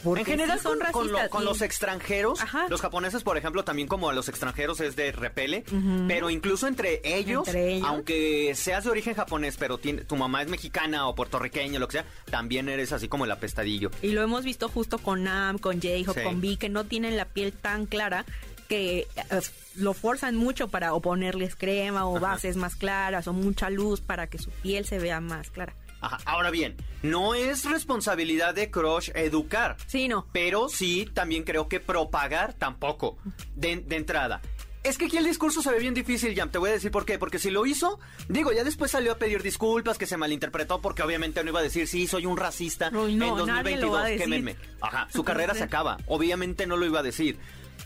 en 0.06 0.26
general 0.26 0.60
son 0.60 0.80
con, 0.92 1.10
con, 1.30 1.46
los 1.46 1.62
extranjeros, 1.62 2.40
los 2.70 2.82
japoneses, 2.82 3.24
por 3.24 3.38
ejemplo, 3.38 3.64
también 3.64 3.88
como 3.88 4.10
a 4.10 4.14
los 4.14 4.30
extranjeros 4.30 4.80
es 4.80 4.96
de 4.96 5.12
repele, 5.12 5.64
pero 6.08 6.30
incluso 6.30 6.68
entre 6.68 7.02
ellos, 7.04 7.48
aunque 7.84 8.54
seas 8.56 8.84
de 8.84 8.92
origen 8.92 9.16
japonés, 9.16 9.58
pero 9.58 9.78
tu 9.78 10.16
mamá 10.16 10.42
es 10.42 10.50
mexicana 10.50 11.08
o 11.08 11.16
puertorriqueña, 11.16 11.80
lo 11.80 11.88
que 11.88 11.94
sea, 11.94 12.06
también 12.30 12.70
eres 12.70 12.92
así 12.92 13.08
como 13.08 13.26
el 13.26 13.32
apestadillo. 13.32 13.92
Y 14.02 14.12
lo 14.12 14.22
hemos 14.22 14.44
visto 14.44 14.70
justo 14.70 14.98
con 14.98 15.24
Nam, 15.24 15.58
con 15.58 15.82
Jay 15.82 16.06
o 16.08 16.14
con 16.14 16.42
Vi, 16.42 16.58
que 16.58 16.70
no 16.70 16.86
tienen 16.86 17.18
la 17.18 17.26
piel 17.26 17.54
tan 17.54 17.86
clara 17.86 18.26
que 18.68 19.08
eh, 19.16 19.42
lo 19.76 19.94
forzan 19.94 20.36
mucho 20.36 20.68
para 20.68 20.94
o 20.94 21.02
ponerles 21.02 21.56
crema 21.56 22.08
o 22.08 22.20
bases 22.20 22.58
más 22.58 22.76
claras 22.76 23.28
o 23.28 23.34
mucha 23.34 23.70
luz 23.70 24.02
para 24.02 24.28
que 24.28 24.38
su 24.38 24.52
piel 24.52 24.86
se 24.86 25.00
vea 25.00 25.22
más 25.22 25.50
clara. 25.50 25.74
Ahora 26.26 26.52
bien, 26.52 26.76
no 27.02 27.34
es 27.34 27.66
responsabilidad 27.66 28.54
de 28.54 28.70
Crush 28.70 29.10
educar. 29.16 29.78
Sí, 29.88 30.08
no. 30.08 30.28
Pero 30.32 30.70
sí, 30.70 31.10
también 31.14 31.44
creo 31.44 31.68
que 31.68 31.80
propagar 31.80 32.54
tampoco, 32.54 33.18
de, 33.56 33.84
entrada. 33.90 34.42
Es 34.84 34.98
que 34.98 35.06
aquí 35.06 35.18
el 35.18 35.26
discurso 35.26 35.62
se 35.62 35.72
ve 35.72 35.80
bien 35.80 35.94
difícil, 35.94 36.34
Jam. 36.36 36.50
Te 36.50 36.60
voy 36.60 36.70
a 36.70 36.74
decir 36.74 36.92
por 36.92 37.04
qué. 37.04 37.20
Porque 37.20 37.40
si 37.40 37.50
lo 37.50 37.66
hizo, 37.66 38.00
digo, 38.30 38.54
ya 38.54 38.64
después 38.64 38.92
salió 38.92 39.14
a 39.14 39.18
pedir 39.18 39.44
disculpas, 39.44 39.98
que 39.98 40.06
se 40.06 40.16
malinterpretó, 40.16 40.80
porque 40.82 41.02
obviamente 41.02 41.44
no 41.44 41.50
iba 41.50 41.60
a 41.60 41.64
decir, 41.64 41.88
sí, 41.88 42.08
soy 42.08 42.26
un 42.26 42.38
racista 42.38 42.90
no, 42.90 43.08
en 43.08 43.20
2022, 43.20 44.08
quémenme. 44.18 44.56
Ajá, 44.80 45.08
su 45.12 45.24
carrera 45.24 45.56
se 45.56 45.64
acaba. 45.64 45.98
Obviamente 46.08 46.68
no 46.68 46.78
lo 46.78 46.86
iba 46.86 47.00
a 47.00 47.04
decir. 47.04 47.38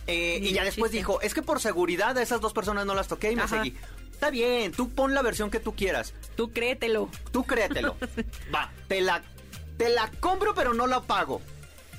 Eh, 0.08 0.40
y 0.42 0.52
ya 0.52 0.64
después 0.64 0.92
dijo, 0.92 1.22
es 1.22 1.34
que 1.34 1.42
por 1.42 1.60
seguridad 1.60 2.18
a 2.18 2.22
esas 2.22 2.42
dos 2.42 2.54
personas 2.54 2.86
no 2.86 2.94
las 2.94 3.08
toqué 3.08 3.32
y 3.32 3.36
me 3.36 3.48
seguí. 3.48 3.76
Está 4.22 4.30
bien, 4.30 4.72
tú 4.72 4.92
pon 4.92 5.16
la 5.16 5.24
versión 5.24 5.50
que 5.50 5.60
tú 5.60 5.76
quieras. 5.76 6.14
Tú 6.36 6.52
créetelo. 6.52 7.10
Tú 7.32 7.44
créetelo. 7.44 7.98
Va, 8.54 8.72
te 8.88 9.02
la, 9.02 9.24
te 9.78 9.90
la 9.90 10.12
compro 10.20 10.54
pero 10.54 10.76
no 10.76 10.86
la 10.86 11.02
pago. 11.02 11.42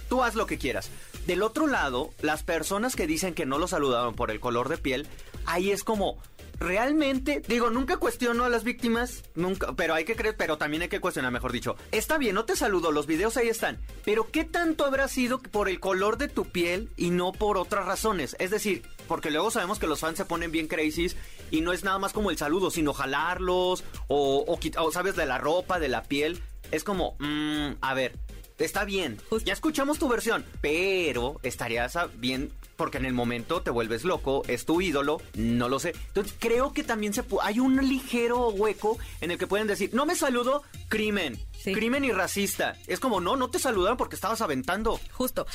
Tú 0.09 0.23
haz 0.23 0.37
lo 0.37 0.47
que 0.47 0.57
quieras. 0.57 0.89
Del 1.27 1.43
otro 1.43 1.67
lado, 1.67 2.11
las 2.21 2.45
personas 2.45 2.95
que 2.95 3.09
dicen 3.09 3.35
que 3.35 3.45
no 3.45 3.59
lo 3.59 3.67
saludaron 3.67 4.15
por 4.15 4.31
el 4.31 4.39
color 4.39 4.69
de 4.69 4.79
piel, 4.79 5.09
ahí 5.47 5.73
es 5.73 5.83
como, 5.83 6.23
realmente, 6.61 7.43
digo, 7.49 7.71
nunca 7.71 7.97
cuestiono 7.97 8.45
a 8.45 8.49
las 8.49 8.63
víctimas, 8.63 9.25
nunca, 9.35 9.73
pero 9.75 9.95
hay 9.95 10.05
que 10.05 10.15
creer, 10.15 10.37
pero 10.37 10.59
también 10.59 10.83
hay 10.83 10.89
que 10.89 11.01
cuestionar, 11.01 11.33
mejor 11.33 11.51
dicho. 11.51 11.77
Está 11.91 12.19
bien, 12.19 12.37
no 12.37 12.45
te 12.45 12.55
saludo, 12.55 12.93
los 12.93 13.07
videos 13.07 13.37
ahí 13.37 13.49
están, 13.49 13.81
pero 14.05 14.31
¿qué 14.31 14.45
tanto 14.45 14.85
habrá 14.85 15.09
sido 15.09 15.41
por 15.41 15.69
el 15.69 15.81
color 15.81 16.19
de 16.19 16.29
tu 16.29 16.45
piel 16.45 16.91
y 16.97 17.11
no 17.11 17.33
por 17.33 17.59
otras 17.59 17.85
razones? 17.87 18.37
Es 18.39 18.51
decir, 18.51 18.83
porque 19.09 19.31
luego 19.31 19.51
sabemos 19.51 19.79
que 19.79 19.87
los 19.87 20.01
fans 20.01 20.17
se 20.19 20.25
ponen 20.25 20.53
bien 20.53 20.69
crazies 20.69 21.17
y 21.51 21.61
no 21.61 21.73
es 21.73 21.85
nada 21.85 21.99
más 21.99 22.13
como 22.13 22.31
el 22.31 22.39
saludo, 22.39 22.71
sino 22.71 22.93
jalarlos 22.93 23.85
o, 24.09 24.45
o, 24.47 24.93
sabes, 24.93 25.17
de 25.17 25.27
la 25.27 25.39
ropa, 25.39 25.79
de 25.79 25.89
la 25.89 26.03
piel. 26.05 26.41
Es 26.71 26.85
como, 26.85 27.17
mmm, 27.19 27.73
a 27.81 27.95
ver, 27.95 28.19
está 28.59 28.85
bien, 28.85 29.19
ya 29.45 29.53
escuchamos 29.53 29.99
tu 29.99 30.09
versión, 30.09 30.45
pero 30.61 31.39
estarías 31.43 31.97
bien 32.15 32.53
porque 32.77 32.99
en 32.99 33.05
el 33.05 33.13
momento 33.13 33.63
te 33.63 33.71
vuelves 33.71 34.05
loco, 34.05 34.43
es 34.49 34.65
tu 34.65 34.81
ídolo, 34.81 35.21
no 35.35 35.69
lo 35.69 35.79
sé. 35.79 35.95
Entonces 36.09 36.35
creo 36.39 36.73
que 36.73 36.83
también 36.83 37.13
se 37.15 37.23
hay 37.43 37.61
un 37.61 37.77
ligero 37.89 38.49
hueco 38.49 38.99
en 39.21 39.31
el 39.31 39.39
que 39.39 39.47
pueden 39.47 39.67
decir, 39.67 39.91
no 39.93 40.07
me 40.07 40.17
saludo, 40.17 40.63
crimen. 40.89 41.39
Crimen 41.65 42.05
y 42.05 42.11
racista. 42.11 42.77
Es 42.87 42.99
como, 42.99 43.21
no, 43.21 43.37
no 43.37 43.49
te 43.49 43.59
saludaron 43.59 43.97
porque 43.97 44.17
estabas 44.17 44.41
aventando. 44.41 45.01
Justo. 45.13 45.47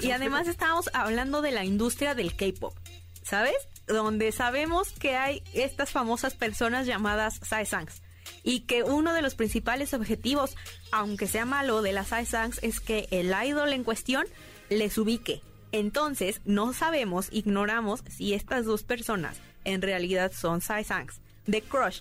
y 0.00 0.10
además 0.10 0.46
estábamos 0.46 0.88
hablando 0.92 1.42
de 1.42 1.50
la 1.50 1.64
industria 1.64 2.14
del 2.14 2.36
K-pop, 2.36 2.76
¿sabes? 3.22 3.56
Donde 3.86 4.30
sabemos 4.32 4.92
que 4.92 5.16
hay 5.16 5.42
estas 5.52 5.90
famosas 5.90 6.34
personas 6.34 6.86
llamadas 6.86 7.40
Saesangs 7.42 8.02
y 8.42 8.60
que 8.60 8.82
uno 8.82 9.12
de 9.12 9.22
los 9.22 9.34
principales 9.34 9.92
objetivos, 9.94 10.56
aunque 10.92 11.26
sea 11.26 11.44
malo, 11.44 11.82
de 11.82 11.92
las 11.92 12.08
Saesangs 12.08 12.62
es 12.62 12.80
que 12.80 13.08
el 13.10 13.34
idol 13.44 13.72
en 13.72 13.84
cuestión 13.84 14.26
les 14.70 14.96
ubique, 14.98 15.42
entonces, 15.74 16.40
no 16.44 16.72
sabemos, 16.72 17.26
ignoramos 17.32 18.04
si 18.08 18.32
estas 18.32 18.64
dos 18.64 18.84
personas 18.84 19.38
en 19.64 19.82
realidad 19.82 20.30
son 20.32 20.60
Saesangs 20.60 21.20
de 21.46 21.62
Crush 21.62 22.00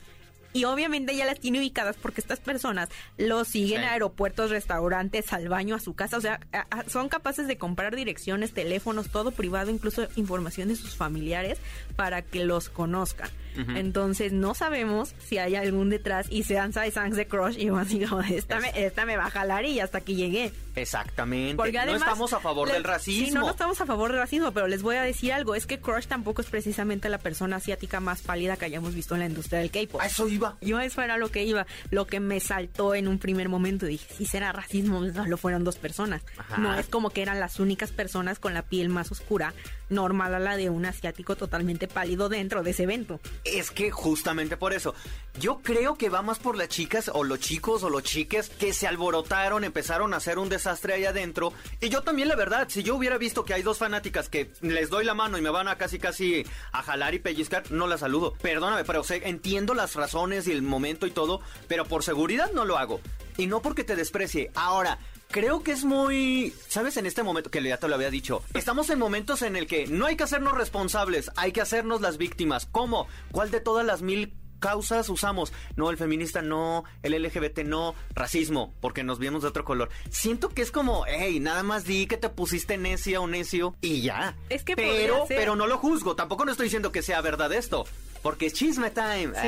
y 0.53 0.65
obviamente 0.65 1.15
ya 1.15 1.25
las 1.25 1.39
tiene 1.39 1.57
ubicadas 1.57 1.95
porque 1.99 2.21
estas 2.21 2.39
personas 2.39 2.89
lo 3.17 3.43
siguen 3.45 3.81
a 3.81 3.93
aeropuertos, 3.93 4.51
restaurantes, 4.51 5.33
al 5.33 5.49
baño, 5.49 5.73
a 5.73 5.79
su 5.79 5.95
casa. 5.95 6.17
O 6.17 6.21
sea, 6.21 6.39
son 6.85 7.09
capaces 7.09 7.47
de 7.47 7.57
comprar 7.57 7.95
direcciones, 7.95 8.53
teléfonos, 8.53 9.09
todo 9.09 9.31
privado, 9.31 9.71
incluso 9.71 10.07
información 10.15 10.67
de 10.67 10.75
sus 10.75 10.95
familiares 10.95 11.57
para 11.95 12.21
que 12.21 12.45
los 12.45 12.69
conozcan. 12.69 13.31
Entonces 13.55 14.33
no 14.33 14.53
sabemos 14.53 15.13
si 15.19 15.37
hay 15.37 15.55
algún 15.55 15.89
detrás 15.89 16.27
y 16.29 16.43
sean 16.43 16.73
Sangs 16.73 17.15
de 17.15 17.27
Crush 17.27 17.57
y 17.57 17.65
yo 17.65 17.77
así 17.77 18.03
esta 18.33 18.59
me, 18.59 18.71
esta 18.75 19.05
me 19.05 19.17
va 19.17 19.25
a 19.25 19.29
jalar 19.29 19.65
y 19.65 19.79
hasta 19.79 19.99
aquí 19.99 20.15
llegué. 20.15 20.51
Exactamente. 20.75 21.55
Porque 21.55 21.77
además, 21.77 21.99
no 21.99 22.05
estamos 22.05 22.33
a 22.33 22.39
favor 22.39 22.71
del 22.71 22.83
racismo. 22.83 23.25
Sí, 23.25 23.31
no, 23.31 23.41
no 23.41 23.51
estamos 23.51 23.79
a 23.79 23.85
favor 23.85 24.11
del 24.11 24.21
racismo, 24.21 24.51
pero 24.51 24.67
les 24.67 24.81
voy 24.81 24.95
a 24.95 25.03
decir 25.03 25.33
algo, 25.33 25.55
es 25.55 25.65
que 25.65 25.79
Crush 25.79 26.07
tampoco 26.07 26.41
es 26.41 26.49
precisamente 26.49 27.09
la 27.09 27.19
persona 27.19 27.57
asiática 27.57 27.99
más 27.99 28.21
pálida 28.21 28.57
que 28.57 28.65
hayamos 28.65 28.95
visto 28.95 29.13
en 29.15 29.21
la 29.21 29.27
industria 29.27 29.59
del 29.59 29.71
K-pop. 29.71 30.01
Eso 30.03 30.27
iba. 30.27 30.57
Yo 30.61 30.79
eso 30.79 31.01
era 31.01 31.17
lo 31.17 31.29
que 31.29 31.43
iba, 31.43 31.67
lo 31.91 32.07
que 32.07 32.19
me 32.19 32.39
saltó 32.39 32.95
en 32.95 33.07
un 33.07 33.19
primer 33.19 33.49
momento, 33.49 33.85
dije, 33.85 34.05
si 34.13 34.25
será 34.25 34.51
racismo, 34.51 35.01
lo 35.01 35.37
fueron 35.37 35.63
dos 35.63 35.77
personas. 35.77 36.21
No 36.57 36.73
es 36.73 36.87
como 36.87 37.11
que 37.11 37.21
eran 37.21 37.39
las 37.39 37.59
únicas 37.59 37.91
personas 37.91 38.39
con 38.39 38.53
la 38.53 38.63
piel 38.63 38.89
más 38.89 39.11
oscura, 39.11 39.53
normal 39.89 40.33
a 40.35 40.39
la 40.39 40.57
de 40.57 40.69
un 40.69 40.85
asiático 40.85 41.35
totalmente 41.35 41.87
pálido 41.87 42.29
dentro 42.29 42.63
de 42.63 42.71
ese 42.71 42.83
evento. 42.83 43.19
Es 43.43 43.71
que 43.71 43.91
justamente 43.91 44.55
por 44.55 44.73
eso, 44.73 44.95
yo 45.39 45.59
creo 45.61 45.95
que 45.95 46.09
va 46.09 46.21
más 46.21 46.39
por 46.39 46.57
las 46.57 46.69
chicas 46.69 47.11
o 47.13 47.23
los 47.23 47.39
chicos 47.39 47.83
o 47.83 47.89
los 47.89 48.03
chiques 48.03 48.49
que 48.49 48.71
se 48.71 48.87
alborotaron, 48.87 49.65
empezaron 49.65 50.13
a 50.13 50.17
hacer 50.17 50.39
un 50.39 50.47
desastre 50.47 50.93
ahí 50.93 51.05
adentro. 51.05 51.51
Y 51.81 51.89
yo 51.89 52.03
también, 52.03 52.29
la 52.29 52.35
verdad, 52.35 52.67
si 52.69 52.83
yo 52.83 52.95
hubiera 52.95 53.17
visto 53.17 53.43
que 53.43 53.53
hay 53.53 53.61
dos 53.61 53.79
fanáticas 53.79 54.29
que 54.29 54.51
les 54.61 54.89
doy 54.89 55.03
la 55.03 55.13
mano 55.13 55.37
y 55.37 55.41
me 55.41 55.49
van 55.49 55.67
a 55.67 55.77
casi 55.77 55.99
casi 55.99 56.45
a 56.71 56.83
jalar 56.83 57.13
y 57.15 57.19
pellizcar, 57.19 57.69
no 57.69 57.87
las 57.87 57.99
saludo. 57.99 58.33
Perdóname, 58.41 58.85
pero 58.85 59.03
entiendo 59.09 59.73
las 59.73 59.95
razones 59.95 60.47
y 60.47 60.51
el 60.53 60.61
momento 60.61 61.05
y 61.05 61.11
todo, 61.11 61.41
pero 61.67 61.85
por 61.85 62.03
seguridad 62.03 62.51
no 62.53 62.63
lo 62.63 62.77
hago. 62.77 63.01
Y 63.37 63.47
no 63.47 63.61
porque 63.61 63.83
te 63.83 63.95
desprecie. 63.95 64.51
Ahora, 64.55 64.99
creo 65.33 65.63
que 65.63 65.71
es 65.71 65.83
muy, 65.83 66.53
¿sabes? 66.67 66.95
En 66.95 67.07
este 67.07 67.23
momento, 67.23 67.49
que 67.49 67.61
ya 67.61 67.77
te 67.77 67.87
lo 67.87 67.95
había 67.95 68.11
dicho, 68.11 68.43
estamos 68.53 68.89
en 68.91 68.99
momentos 68.99 69.41
en 69.41 69.55
el 69.55 69.65
que 69.65 69.87
no 69.87 70.05
hay 70.05 70.15
que 70.15 70.23
hacernos 70.23 70.53
responsables, 70.53 71.31
hay 71.35 71.51
que 71.51 71.59
hacernos 71.59 72.01
las 72.01 72.17
víctimas. 72.17 72.67
¿Cómo? 72.71 73.07
¿Cuál 73.31 73.49
de 73.49 73.59
todas 73.59 73.83
las 73.83 74.03
mil 74.03 74.35
causas 74.59 75.09
usamos? 75.09 75.51
No, 75.75 75.89
el 75.89 75.97
feminista 75.97 76.43
no, 76.43 76.83
el 77.01 77.21
LGBT 77.21 77.63
no, 77.65 77.95
racismo, 78.13 78.75
porque 78.79 79.03
nos 79.03 79.17
vemos 79.17 79.41
de 79.41 79.47
otro 79.47 79.65
color. 79.65 79.89
Siento 80.11 80.49
que 80.49 80.61
es 80.61 80.69
como, 80.69 81.03
hey, 81.07 81.39
nada 81.39 81.63
más 81.63 81.83
di 81.83 82.05
que 82.05 82.17
te 82.17 82.29
pusiste 82.29 82.77
necia 82.77 83.19
o 83.19 83.25
necio 83.25 83.75
y 83.81 84.03
ya. 84.03 84.37
Es 84.49 84.63
que 84.63 84.75
pero, 84.75 85.25
pero 85.27 85.55
no 85.55 85.65
lo 85.65 85.79
juzgo, 85.79 86.15
tampoco 86.15 86.45
no 86.45 86.51
estoy 86.51 86.65
diciendo 86.65 86.91
que 86.91 87.01
sea 87.01 87.21
verdad 87.21 87.51
esto 87.53 87.85
porque 88.23 88.47
es 88.47 88.53
chisme 88.53 88.89
time. 88.89 89.33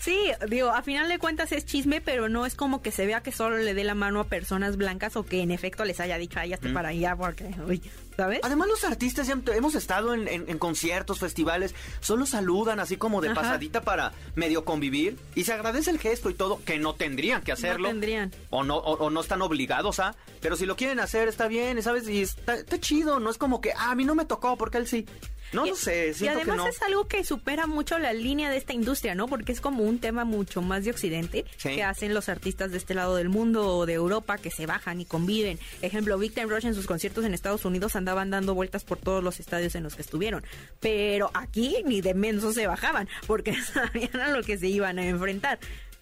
Sí. 0.00 0.32
digo, 0.48 0.70
a 0.70 0.82
final 0.82 1.08
de 1.08 1.18
cuentas 1.18 1.52
es 1.52 1.66
chisme, 1.66 2.00
pero 2.00 2.28
no 2.28 2.46
es 2.46 2.54
como 2.54 2.82
que 2.82 2.90
se 2.90 3.06
vea 3.06 3.22
que 3.22 3.30
solo 3.32 3.58
le 3.58 3.74
dé 3.74 3.84
la 3.84 3.94
mano 3.94 4.20
a 4.20 4.24
personas 4.24 4.76
blancas 4.76 5.14
o 5.16 5.24
que 5.24 5.42
en 5.42 5.50
efecto 5.50 5.84
les 5.84 6.00
haya 6.00 6.16
dicho, 6.16 6.40
ay, 6.40 6.54
hazte 6.54 6.70
para 6.70 6.88
allá, 6.88 7.14
porque, 7.14 7.50
uy, 7.66 7.82
¿sabes? 8.16 8.40
Además, 8.42 8.68
los 8.68 8.84
artistas 8.84 9.26
ya 9.26 9.38
hemos 9.54 9.74
estado 9.74 10.14
en, 10.14 10.58
conciertos, 10.58 11.18
festivales, 11.18 11.74
solo 12.00 12.24
saludan 12.24 12.80
así 12.80 12.96
como 12.96 13.20
de 13.20 13.34
pasadita 13.34 13.82
para 13.82 14.12
medio 14.34 14.64
convivir 14.64 15.18
y 15.34 15.44
se 15.44 15.52
agradece 15.52 15.90
el 15.90 15.98
gesto 15.98 16.30
y 16.30 16.34
todo, 16.34 16.62
que 16.64 16.78
no 16.78 16.94
tendrían 16.94 17.42
que 17.42 17.52
hacerlo. 17.52 17.88
No 17.88 17.94
tendrían. 17.94 18.32
O 18.48 18.64
no, 18.64 18.78
o, 18.78 19.10
no 19.10 19.20
están 19.20 19.42
obligados 19.42 20.00
a, 20.00 20.16
pero 20.40 20.56
si 20.56 20.64
lo 20.64 20.76
quieren 20.76 21.00
hacer 21.00 21.28
está 21.28 21.46
bien, 21.46 21.82
¿sabes? 21.82 22.08
Y 22.08 22.22
está, 22.22 22.54
está 22.54 22.80
chido, 22.80 23.20
no 23.20 23.30
es 23.30 23.36
como 23.36 23.60
que, 23.60 23.72
ah, 23.72 23.90
a 23.90 23.94
mí 23.94 24.04
no 24.04 24.14
me 24.14 24.24
tocó 24.24 24.56
porque 24.56 24.78
él 24.78 24.86
sí. 24.86 25.06
No, 25.52 25.66
no 25.66 25.74
sé, 25.74 26.12
Y 26.20 26.28
además 26.28 26.60
es 26.68 26.82
algo 26.82 27.06
que 27.08 27.24
supera 27.24 27.66
mucho 27.66 27.98
la 27.98 28.12
línea 28.12 28.50
de 28.50 28.56
esta 28.56 28.72
industria, 28.72 29.14
¿no? 29.14 29.26
Porque 29.26 29.52
es 29.52 29.60
como 29.60 29.84
un 29.84 29.98
tema 29.98 30.24
mucho 30.24 30.62
más 30.62 30.84
de 30.84 30.90
Occidente 30.90 31.44
que 31.62 31.82
hacen 31.82 32.14
los 32.14 32.28
artistas 32.28 32.70
de 32.70 32.78
este 32.78 32.94
lado 32.94 33.16
del 33.16 33.28
mundo 33.28 33.76
o 33.76 33.86
de 33.86 33.94
Europa 33.94 34.38
que 34.38 34.50
se 34.50 34.66
bajan 34.66 35.00
y 35.00 35.04
conviven. 35.04 35.58
Ejemplo, 35.82 36.18
Victor 36.18 36.48
Rush 36.48 36.66
en 36.66 36.74
sus 36.74 36.86
conciertos 36.86 37.24
en 37.24 37.34
Estados 37.34 37.64
Unidos 37.64 37.96
andaban 37.96 38.30
dando 38.30 38.54
vueltas 38.54 38.84
por 38.84 38.98
todos 38.98 39.22
los 39.24 39.40
estadios 39.40 39.74
en 39.74 39.82
los 39.82 39.96
que 39.96 40.02
estuvieron. 40.02 40.44
Pero 40.78 41.30
aquí 41.34 41.76
ni 41.84 42.00
de 42.00 42.14
menso 42.14 42.52
se 42.52 42.66
bajaban 42.66 43.08
porque 43.26 43.54
sabían 43.62 44.20
a 44.20 44.28
lo 44.30 44.42
que 44.42 44.58
se 44.58 44.68
iban 44.68 44.98
a 44.98 45.06
enfrentar. 45.06 45.58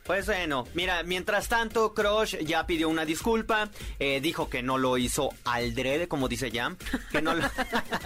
Pues 0.09 0.25
bueno, 0.25 0.67
mira, 0.73 1.03
mientras 1.03 1.49
tanto, 1.49 1.93
Crush 1.93 2.38
ya 2.38 2.67
pidió 2.67 2.88
una 2.88 3.05
disculpa, 3.05 3.71
eh, 3.99 4.23
dijo 4.23 4.49
que 4.49 4.62
no 4.62 4.79
lo 4.79 4.97
hizo 4.97 5.29
al 5.45 5.75
drede, 5.75 6.09
como 6.09 6.29
dice 6.29 6.50
Jam, 6.50 6.79
que 7.12 7.21
no, 7.21 7.35
lo, 7.35 7.45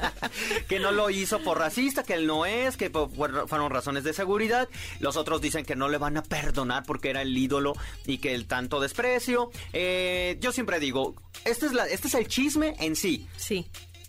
que 0.68 0.80
no 0.80 0.90
lo 0.90 1.10
hizo 1.10 1.38
por 1.44 1.60
racista, 1.60 2.02
que 2.02 2.14
él 2.14 2.26
no 2.26 2.44
es, 2.44 2.76
que 2.76 2.90
fueron 2.90 3.70
razones 3.70 4.02
de 4.02 4.12
seguridad. 4.14 4.68
Los 4.98 5.16
otros 5.16 5.40
dicen 5.40 5.64
que 5.64 5.76
no 5.76 5.88
le 5.88 5.96
van 5.96 6.16
a 6.16 6.24
perdonar 6.24 6.82
porque 6.84 7.10
era 7.10 7.22
el 7.22 7.38
ídolo 7.38 7.74
y 8.04 8.18
que 8.18 8.34
el 8.34 8.48
tanto 8.48 8.80
desprecio. 8.80 9.52
Eh, 9.72 10.38
yo 10.40 10.50
siempre 10.50 10.80
digo, 10.80 11.14
este 11.44 11.66
es, 11.66 11.72
la, 11.72 11.86
este 11.86 12.08
es 12.08 12.14
el 12.14 12.26
chisme 12.26 12.74
en 12.80 12.96
sí. 12.96 13.28
Sí. 13.36 13.64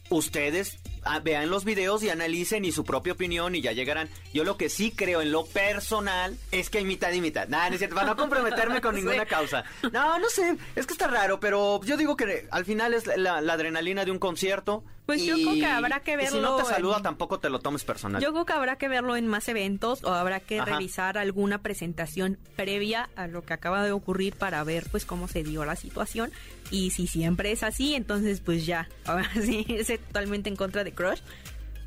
Ustedes 0.10 0.80
vean 1.24 1.50
los 1.50 1.66
videos 1.66 2.04
y 2.04 2.10
analicen 2.10 2.66
y 2.66 2.72
su 2.72 2.84
propia 2.84 3.14
opinión 3.14 3.56
y 3.56 3.62
ya 3.62 3.72
llegarán. 3.72 4.10
Yo 4.34 4.44
lo 4.44 4.58
que 4.58 4.70
sí 4.70 4.92
creo 4.92 5.22
en 5.22 5.32
lo 5.32 5.46
personal 5.46 6.38
es 6.52 6.70
que 6.70 6.80
hay 6.80 6.86
mitad 6.86 7.12
y 7.12 7.22
mitad. 7.22 7.48
Nada, 7.48 7.70
no 7.70 7.76
es 7.76 7.80
cierto, 7.80 7.96
para 7.96 8.08
no 8.08 8.16
comprometerme 8.16 8.82
con 8.82 8.96
ninguna 8.96 9.26
causa. 9.26 9.64
No, 9.92 10.20
no 10.20 10.30
sé, 10.30 10.56
es 10.76 10.86
que 10.86 10.94
está 10.94 11.08
raro, 11.08 11.40
pero 11.40 11.82
yo 11.84 11.98
digo 11.98 12.16
que 12.16 12.48
al 12.52 12.66
final 12.66 12.94
es 12.94 13.06
la, 13.18 13.38
adrenalina 13.38 14.06
de 14.06 14.12
un 14.12 14.20
concierto. 14.20 14.84
Pues 15.06 15.24
yo 15.24 15.36
creo 15.36 15.54
que 15.54 15.66
habrá 15.66 16.00
que 16.00 16.16
verlo. 16.16 16.38
si 16.38 16.40
no 16.40 16.56
te 16.56 16.66
saluda, 16.66 17.02
tampoco 17.02 17.40
te 17.40 17.50
lo 17.50 17.60
tomes 17.60 17.84
personal. 17.84 18.22
Yo 18.22 18.32
creo 18.32 18.46
que 18.46 18.54
habrá 18.54 18.78
que 18.78 18.88
verlo 18.88 19.18
en 19.18 19.28
más 19.28 19.48
eventos 19.50 20.04
o 20.04 20.14
habrá 20.14 20.40
que 20.40 20.64
revisar 20.64 21.18
alguna 21.18 21.62
presentación 21.62 22.38
previa 22.56 23.10
a 23.16 23.28
lo 23.28 23.44
que 23.44 23.54
acaba 23.54 23.84
de 23.84 23.92
ocurrir 23.92 24.36
para 24.36 24.64
ver 24.64 24.88
pues 24.90 25.06
cómo 25.06 25.28
se 25.28 25.44
dio 25.44 25.66
la 25.66 25.76
situación 25.76 26.32
y 26.72 26.92
si 26.92 27.08
siempre 27.08 27.52
es 27.52 27.64
así, 27.64 27.96
entonces 27.96 28.40
pues 28.40 28.66
ya, 28.66 28.88
ahora 29.06 29.30
sí, 29.42 29.66
es 29.70 29.88
totalmente 29.88 30.50
en 30.50 30.56
contra 30.56 30.84
de 30.84 30.94
Crush. 30.94 31.20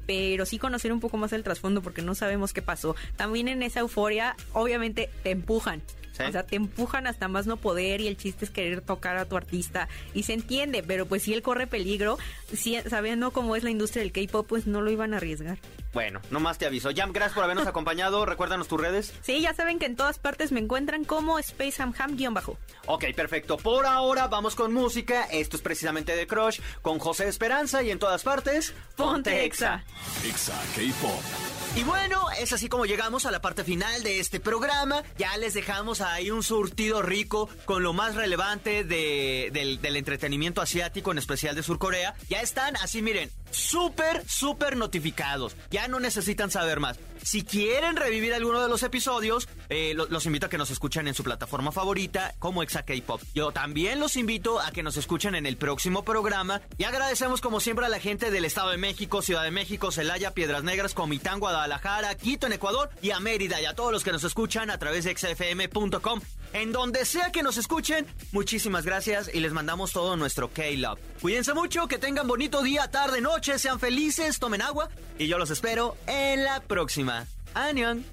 Pero 0.07 0.47
sí 0.47 0.59
conocer 0.59 0.93
un 0.93 1.01
poco 1.01 1.17
más 1.17 1.33
el 1.33 1.43
trasfondo 1.43 1.83
porque 1.83 2.01
no 2.01 2.15
sabemos 2.15 2.53
qué 2.53 2.63
pasó. 2.63 2.95
También 3.17 3.49
en 3.49 3.65
esa 3.65 3.81
euforia, 3.81 4.37
obviamente 4.53 5.11
te 5.25 5.33
empujan. 5.33 5.83
O 6.21 6.33
sea, 6.33 6.45
te 6.45 6.57
empujan 6.57 7.07
hasta 7.07 7.29
más 7.29 7.47
no 7.47 7.57
poder 7.57 8.01
y 8.01 8.09
el 8.09 8.17
chiste 8.17 8.45
es 8.45 8.51
querer 8.51 8.81
tocar 8.81 9.17
a 9.17 9.25
tu 9.25 9.37
artista 9.37 9.89
y 10.15 10.23
se 10.23 10.33
entiende, 10.33 10.83
pero 10.83 11.07
pues 11.07 11.23
si 11.23 11.35
él 11.35 11.43
corre 11.43 11.67
peligro, 11.67 12.19
si, 12.53 12.81
sabiendo 12.89 13.31
cómo 13.31 13.57
es 13.57 13.65
la 13.65 13.71
industria 13.71 14.03
del 14.03 14.13
K-pop, 14.13 14.47
pues 14.47 14.67
no 14.67 14.81
lo 14.81 14.91
iban 14.91 15.15
a 15.15 15.19
arriesgar. 15.19 15.59
Bueno, 15.93 16.21
nomás 16.31 16.59
te 16.59 16.67
aviso. 16.67 16.91
Jam, 16.95 17.13
gracias 17.13 17.35
por 17.35 17.45
habernos 17.45 17.67
acompañado. 17.67 18.27
Recuérdanos 18.27 18.69
tus 18.69 18.81
redes. 18.81 19.15
Sí, 19.23 19.41
ya 19.41 19.55
saben 19.55 19.79
que 19.79 19.87
en 19.87 19.97
todas 19.97 20.19
partes 20.19 20.53
me 20.53 20.61
encuentran 20.61 21.05
como 21.05 21.39
SpaceHamHam-bajo. 21.39 22.59
Ok, 22.87 23.05
perfecto. 23.15 23.57
Por 23.57 23.87
ahora 23.87 24.29
vamos 24.29 24.55
con 24.55 24.73
música. 24.75 25.25
Esto 25.25 25.57
es 25.57 25.63
precisamente 25.63 26.15
de 26.15 26.27
Crush 26.27 26.61
con 26.83 26.99
José 26.99 27.29
Esperanza 27.29 27.83
y 27.83 27.91
en 27.91 27.99
todas 27.99 28.23
partes, 28.23 28.75
Ponte 28.97 29.45
Exa. 29.45 29.85
Exa 30.25 30.55
K-pop. 30.75 31.56
Y 31.77 31.85
bueno, 31.85 32.31
es 32.39 32.55
así 32.55 32.71
como 32.71 32.87
llegamos 32.87 33.27
a 33.27 33.31
la 33.31 33.43
parte 33.43 33.63
final 33.63 34.03
de 34.03 34.19
este 34.19 34.41
programa. 34.41 35.03
Ya 35.19 35.37
les 35.37 35.53
dejamos 35.53 36.01
ahí 36.01 36.31
un 36.31 36.43
surtido 36.43 37.03
rico 37.03 37.51
con 37.67 37.83
lo 37.83 37.93
más 37.93 38.15
relevante 38.15 38.83
del, 38.83 39.83
del 39.83 39.97
entretenimiento 39.97 40.63
asiático, 40.63 41.13
en 41.13 41.19
especial 41.19 41.55
de 41.55 41.63
Surcorea. 41.63 42.15
Ya 42.31 42.41
están 42.41 42.77
así, 42.77 43.03
miren, 43.03 43.31
súper, 43.51 44.27
súper 44.27 44.79
notificados. 44.79 45.55
Ya 45.71 45.87
no 45.87 46.01
necesitan 46.01 46.51
saber 46.51 46.81
más. 46.81 46.99
Si 47.23 47.43
quieren 47.43 47.97
revivir 47.97 48.35
alguno 48.35 48.63
de 48.63 48.69
los 48.69 48.83
episodios, 48.83 49.49
eh, 49.69 49.95
los 49.95 50.27
invito 50.27 50.47
a 50.47 50.49
que 50.49 50.59
nos 50.59 50.71
escuchen 50.71 51.09
en 51.09 51.15
su 51.15 51.25
plataforma 51.25 51.73
favorita 51.73 52.35
como 52.39 52.63
Exa 52.63 52.85
K-Pop. 52.85 53.21
Yo 53.35 53.53
también 53.53 54.01
los 54.01 54.17
invito 54.17 54.61
a 54.61 54.71
que 54.71 54.83
nos 54.83 54.97
escuchen 54.97 55.35
en 55.35 55.47
el 55.47 55.57
próximo 55.57 56.05
programa. 56.05 56.63
Y 56.79 56.85
agradecemos 56.85 57.41
como 57.41 57.61
siempre 57.61 57.87
a 57.87 57.89
la 57.89 58.01
gente 58.01 58.31
del 58.31 58.45
Estado 58.45 58.71
de 58.71 58.77
México, 58.77 59.23
Ciudad 59.23 59.45
de 59.45 59.51
México, 59.51 59.91
Celaya, 59.91 60.33
Piedras 60.33 60.65
Negras, 60.65 60.95
Comitán, 60.95 61.41
Guadalajara, 61.41 62.15
Quito 62.15 62.47
en 62.47 62.53
Ecuador 62.53 62.91
y 63.03 63.11
a 63.11 63.21
Mérida 63.21 63.61
y 63.61 63.65
a 63.65 63.75
todos 63.75 63.93
los 63.93 64.05
que 64.05 64.13
nos 64.13 64.25
escuchan 64.25 64.71
a 64.71 64.79
través 64.79 65.05
de 65.05 65.17
xfm.com. 65.17 66.21
En 66.57 66.73
donde 66.73 67.05
sea 67.05 67.31
que 67.33 67.43
nos 67.43 67.59
escuchen, 67.59 68.07
muchísimas 68.33 68.87
gracias 68.87 69.31
y 69.31 69.41
les 69.41 69.53
mandamos 69.53 69.93
todo 69.93 70.17
nuestro 70.17 70.49
K-Love. 70.49 70.99
Cuídense 71.21 71.53
mucho, 71.53 71.87
que 71.87 71.99
tengan 71.99 72.27
bonito 72.27 72.63
día, 72.63 72.91
tarde, 72.91 73.21
noche, 73.21 73.59
sean 73.59 73.79
felices, 73.79 74.39
tomen 74.39 74.63
agua 74.63 74.89
y 75.19 75.27
yo 75.27 75.37
los 75.37 75.51
espero 75.51 75.99
en 76.07 76.45
la 76.45 76.61
próxima. 76.61 77.27
Anion. 77.53 78.07